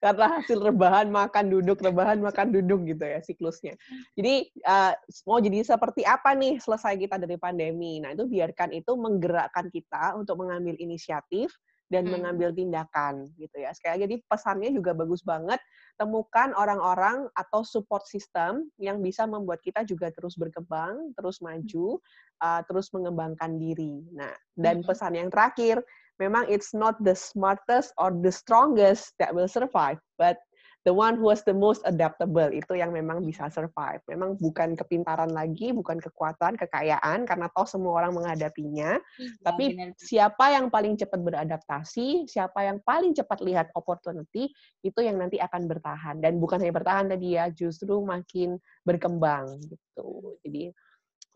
Karena 0.00 0.40
hasil 0.40 0.58
rebahan 0.64 1.12
makan 1.12 1.52
duduk, 1.52 1.84
rebahan 1.84 2.24
makan 2.24 2.56
duduk 2.56 2.88
gitu 2.88 3.04
ya 3.04 3.20
siklusnya. 3.20 3.76
Jadi 4.16 4.48
uh, 4.64 4.96
mau 5.28 5.44
jadi 5.44 5.60
seperti 5.60 6.08
apa 6.08 6.32
nih 6.32 6.56
selesai 6.56 6.96
kita 6.96 7.20
dari 7.20 7.36
pandemi? 7.36 8.00
Nah 8.00 8.16
itu 8.16 8.24
biarkan 8.24 8.72
itu 8.72 8.96
menggerakkan 8.96 9.68
kita 9.68 10.16
untuk 10.16 10.40
mengambil 10.40 10.72
inisiatif 10.80 11.52
dan 11.90 12.06
hmm. 12.06 12.12
mengambil 12.16 12.48
tindakan 12.54 13.28
gitu 13.36 13.60
ya. 13.60 13.74
Sekali 13.74 13.98
lagi 13.98 14.02
jadi 14.06 14.16
pesannya 14.30 14.70
juga 14.72 14.94
bagus 14.94 15.20
banget. 15.26 15.58
Temukan 15.98 16.54
orang-orang 16.54 17.26
atau 17.34 17.66
support 17.66 18.06
system 18.06 18.70
yang 18.78 19.02
bisa 19.02 19.26
membuat 19.26 19.60
kita 19.60 19.82
juga 19.84 20.08
terus 20.14 20.38
berkembang, 20.38 21.12
terus 21.18 21.42
maju, 21.42 21.98
uh, 22.40 22.62
terus 22.64 22.88
mengembangkan 22.94 23.58
diri. 23.58 24.06
Nah, 24.14 24.32
dan 24.54 24.80
hmm. 24.80 24.88
pesan 24.88 25.18
yang 25.18 25.28
terakhir, 25.28 25.82
memang 26.20 26.44
it's 26.52 26.76
not 26.76 27.00
the 27.00 27.16
smartest 27.16 27.96
or 27.96 28.12
the 28.12 28.30
strongest 28.30 29.16
that 29.16 29.32
will 29.32 29.48
survive, 29.48 29.96
but 30.20 30.36
the 30.84 30.92
one 30.92 31.16
who 31.16 31.28
was 31.28 31.44
the 31.44 31.52
most 31.52 31.84
adaptable 31.84 32.48
itu 32.48 32.72
yang 32.76 32.92
memang 32.92 33.20
bisa 33.24 33.52
survive. 33.52 34.00
Memang 34.08 34.40
bukan 34.40 34.72
kepintaran 34.76 35.28
lagi, 35.32 35.72
bukan 35.76 36.00
kekuatan, 36.00 36.56
kekayaan 36.56 37.28
karena 37.28 37.52
toh 37.52 37.68
semua 37.68 38.00
orang 38.00 38.16
menghadapinya. 38.16 38.96
Hmm, 38.96 39.32
tapi 39.44 39.76
benar. 39.76 39.92
siapa 40.00 40.56
yang 40.56 40.72
paling 40.72 40.96
cepat 40.96 41.20
beradaptasi, 41.20 42.28
siapa 42.28 42.64
yang 42.64 42.80
paling 42.80 43.12
cepat 43.12 43.44
lihat 43.44 43.66
opportunity 43.76 44.48
itu 44.80 45.00
yang 45.04 45.20
nanti 45.20 45.36
akan 45.36 45.68
bertahan 45.68 46.16
dan 46.20 46.40
bukan 46.40 46.64
hanya 46.64 46.74
bertahan 46.76 47.12
tadi 47.12 47.36
ya, 47.36 47.52
justru 47.52 48.00
makin 48.00 48.56
berkembang 48.84 49.60
gitu. 49.68 50.40
Jadi 50.44 50.72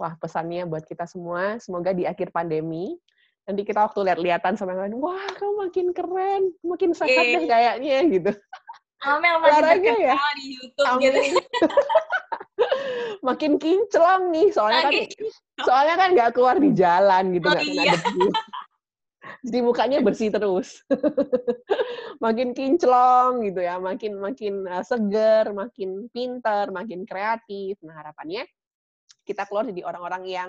wah 0.01 0.16
pesannya 0.16 0.64
buat 0.64 0.88
kita 0.88 1.05
semua, 1.05 1.61
semoga 1.61 1.92
di 1.92 2.09
akhir 2.09 2.33
pandemi 2.33 2.97
nanti 3.44 3.62
kita 3.62 3.85
waktu 3.85 4.00
lihat-lihatan 4.09 4.57
sama 4.57 4.72
yang 4.72 4.83
lain, 4.88 4.96
wah 5.04 5.28
kamu 5.37 5.52
makin 5.68 5.87
keren, 5.92 6.42
makin 6.64 6.90
sehat 6.96 7.24
deh 7.28 7.44
kayaknya 7.44 7.96
gitu. 8.09 8.33
Amel 9.04 9.37
makin 9.37 9.62
terkenal 9.85 10.00
ya? 10.00 10.16
di 10.16 10.44
YouTube 10.57 10.88
Amin. 10.88 11.12
gitu. 11.12 11.20
makin 13.28 13.52
kinclong 13.61 14.22
nih, 14.33 14.48
soalnya 14.48 14.83
kan 14.88 14.92
soalnya 15.61 15.94
kan 16.00 16.09
nggak 16.16 16.30
keluar 16.33 16.57
di 16.57 16.70
jalan 16.72 17.24
gitu, 17.37 17.46
nggak 17.52 17.64
oh, 17.64 17.68
iya. 17.68 17.94
Jadi 19.44 19.59
mukanya 19.61 20.00
bersih 20.00 20.33
terus. 20.33 20.80
makin 22.24 22.57
kinclong 22.57 23.44
gitu 23.44 23.61
ya, 23.61 23.76
makin 23.76 24.16
makin 24.16 24.64
uh, 24.64 24.80
seger, 24.80 25.52
makin 25.52 26.09
pinter, 26.09 26.72
makin 26.72 27.04
kreatif. 27.04 27.76
Nah 27.85 28.00
harapannya 28.00 28.48
kita 29.28 29.44
keluar 29.44 29.68
jadi 29.68 29.85
orang-orang 29.85 30.24
yang 30.24 30.48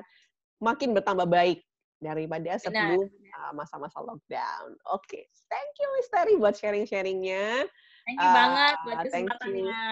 makin 0.63 0.95
bertambah 0.95 1.27
baik 1.27 1.60
daripada 2.03 2.60
sebelum 2.60 3.08
uh, 3.08 3.51
masa-masa 3.55 3.99
lockdown. 4.03 4.75
Oke, 4.91 5.05
okay. 5.08 5.23
thank 5.47 5.71
you 5.79 5.88
Miss 5.95 6.12
Terry 6.12 6.36
buat 6.36 6.55
sharing-sharingnya. 6.55 7.65
Thank 8.05 8.21
you 8.21 8.29
uh, 8.29 8.36
banget 8.38 8.75
buat 8.86 8.97
kesempatannya. 9.10 9.88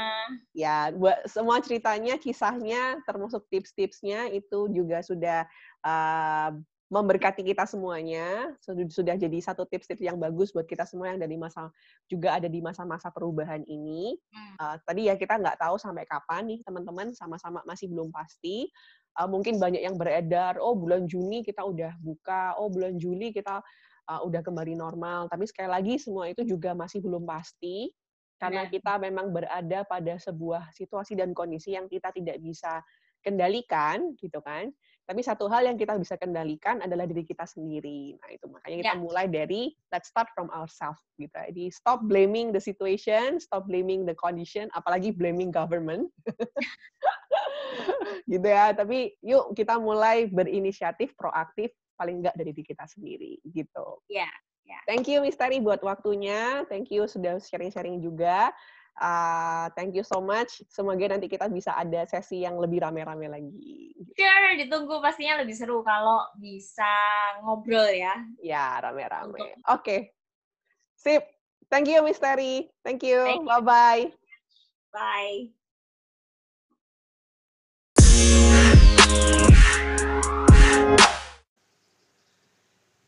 Ya, 0.53 0.93
buat 0.93 1.17
semua 1.25 1.57
ceritanya, 1.65 2.21
kisahnya, 2.21 3.01
termasuk 3.09 3.41
tips-tipsnya 3.49 4.29
itu 4.29 4.69
juga 4.69 5.01
sudah 5.01 5.49
uh, 5.81 6.53
memberkati 6.93 7.41
kita 7.41 7.65
semuanya. 7.65 8.53
Sudah, 8.61 8.85
sudah 8.85 9.15
jadi 9.17 9.37
satu 9.41 9.65
tips-tips 9.65 10.05
yang 10.05 10.21
bagus 10.21 10.53
buat 10.53 10.69
kita 10.69 10.85
semua 10.85 11.09
yang 11.09 11.17
dari 11.25 11.41
masa 11.41 11.73
juga 12.05 12.37
ada 12.37 12.45
di 12.45 12.61
masa-masa 12.61 13.09
perubahan 13.09 13.65
ini. 13.65 14.13
Hmm. 14.29 14.53
Uh, 14.61 14.75
tadi 14.85 15.09
ya 15.09 15.17
kita 15.17 15.41
nggak 15.41 15.57
tahu 15.57 15.81
sampai 15.81 16.05
kapan 16.05 16.53
nih 16.53 16.59
teman-teman, 16.61 17.17
sama-sama 17.17 17.65
masih 17.65 17.89
belum 17.89 18.13
pasti. 18.13 18.69
Uh, 19.14 19.30
mungkin 19.30 19.61
banyak 19.61 19.86
yang 19.86 19.93
beredar, 19.93 20.57
oh 20.57 20.74
bulan 20.74 21.05
Juni 21.05 21.45
kita 21.45 21.61
udah 21.61 21.93
buka, 22.01 22.57
oh 22.57 22.70
bulan 22.70 22.97
Juli 22.97 23.30
kita 23.30 23.61
uh, 24.09 24.22
udah 24.26 24.41
kembali 24.41 24.74
normal. 24.74 25.30
Tapi 25.30 25.45
sekali 25.45 25.70
lagi 25.70 25.93
semua 26.01 26.30
itu 26.30 26.41
juga 26.43 26.74
masih 26.74 26.99
belum 27.03 27.24
pasti 27.24 27.93
karena 28.41 28.68
kita 28.68 28.99
memang 28.99 29.32
berada 29.32 29.88
pada 29.88 30.20
sebuah 30.20 30.76
situasi 30.76 31.16
dan 31.16 31.32
kondisi 31.32 31.80
yang 31.80 31.88
kita 31.88 32.11
tidak 32.11 32.43
bisa 32.43 32.84
kendalikan 33.24 34.11
gitu 34.20 34.43
kan. 34.43 34.68
Tapi 35.03 35.20
satu 35.20 35.51
hal 35.51 35.68
yang 35.68 35.76
kita 35.76 35.99
bisa 35.99 36.16
kendalikan 36.16 36.80
adalah 36.80 37.03
diri 37.03 37.28
kita 37.28 37.43
sendiri. 37.43 38.16
Nah 38.20 38.30
itu 38.32 38.47
makanya 38.47 38.78
kita 38.84 38.95
yeah. 38.95 39.03
mulai 39.03 39.26
dari 39.28 39.72
let's 39.91 40.11
start 40.11 40.32
from 40.36 40.47
ourselves 40.51 40.99
gitu. 41.20 41.32
Jadi 41.32 41.72
stop 41.72 42.03
blaming 42.07 42.51
the 42.51 42.59
situation 42.59 43.39
stop 43.39 43.68
blaming 43.68 44.03
the 44.07 44.16
condition 44.16 44.68
apalagi 44.76 45.11
blaming 45.11 45.51
government 45.51 46.07
gitu 48.32 48.47
ya 48.47 48.74
tapi 48.74 49.13
yuk 49.21 49.53
kita 49.57 49.78
mulai 49.78 50.30
berinisiatif 50.30 51.13
proaktif 51.17 51.74
paling 51.97 52.24
enggak 52.24 52.36
dari 52.38 52.51
diri 52.51 52.65
kita 52.65 52.86
sendiri 52.89 53.39
gitu 53.49 54.01
ya 54.09 54.26
yeah. 54.26 54.36
Yeah. 54.63 54.80
Thank 54.88 55.11
you 55.11 55.19
Miss 55.19 55.36
Tari 55.36 55.59
buat 55.59 55.84
waktunya. 55.84 56.63
Thank 56.71 56.88
you 56.88 57.03
sudah 57.03 57.36
sharing-sharing 57.36 57.99
juga. 57.99 58.47
Uh, 58.93 59.74
thank 59.74 59.97
you 59.97 60.05
so 60.05 60.21
much. 60.21 60.61
Semoga 60.69 61.09
nanti 61.09 61.26
kita 61.26 61.49
bisa 61.49 61.74
ada 61.74 62.05
sesi 62.05 62.45
yang 62.45 62.61
lebih 62.61 62.86
rame-rame 62.86 63.26
lagi. 63.26 63.97
Sure, 64.13 64.53
ditunggu 64.53 65.01
pastinya 65.01 65.41
lebih 65.41 65.55
seru 65.57 65.82
kalau 65.82 66.21
bisa 66.38 66.88
ngobrol 67.41 67.89
ya. 67.89 68.13
Ya, 68.39 68.78
rame-rame. 68.86 69.57
Oke. 69.65 69.82
Okay. 69.82 69.99
Sip. 70.93 71.26
Thank 71.74 71.89
you, 71.89 72.05
Misteri. 72.05 72.69
Thank 72.86 73.01
you. 73.01 73.26
Bye-bye. 73.49 74.13
Bye. 74.93 75.62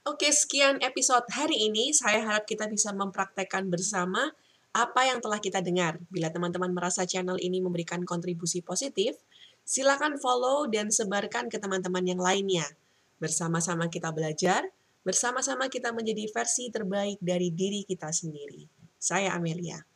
Oke, 0.06 0.32
sekian 0.32 0.80
episode 0.80 1.28
hari 1.34 1.70
ini. 1.70 1.94
Saya 1.94 2.24
harap 2.24 2.48
kita 2.50 2.66
bisa 2.72 2.96
mempraktekkan 2.96 3.68
bersama 3.68 4.34
apa 4.76 5.08
yang 5.08 5.20
telah 5.20 5.38
kita 5.38 5.60
dengar. 5.62 6.02
Bila 6.12 6.32
teman-teman 6.32 6.72
merasa 6.72 7.04
channel 7.04 7.36
ini 7.38 7.62
memberikan 7.62 8.02
kontribusi 8.04 8.64
positif, 8.66 9.16
silakan 9.64 10.20
follow 10.20 10.68
dan 10.72 10.92
sebarkan 10.92 11.48
ke 11.48 11.58
teman-teman 11.58 12.04
yang 12.04 12.22
lainnya. 12.22 12.66
Bersama-sama 13.22 13.88
kita 13.88 14.12
belajar, 14.12 14.68
bersama-sama 15.08 15.70
kita 15.70 15.96
menjadi 15.96 16.28
versi 16.32 16.74
terbaik 16.74 17.22
dari 17.24 17.54
diri 17.54 17.88
kita 17.88 18.12
sendiri. 18.12 18.68
Saya 18.98 19.36
Amelia. 19.38 19.95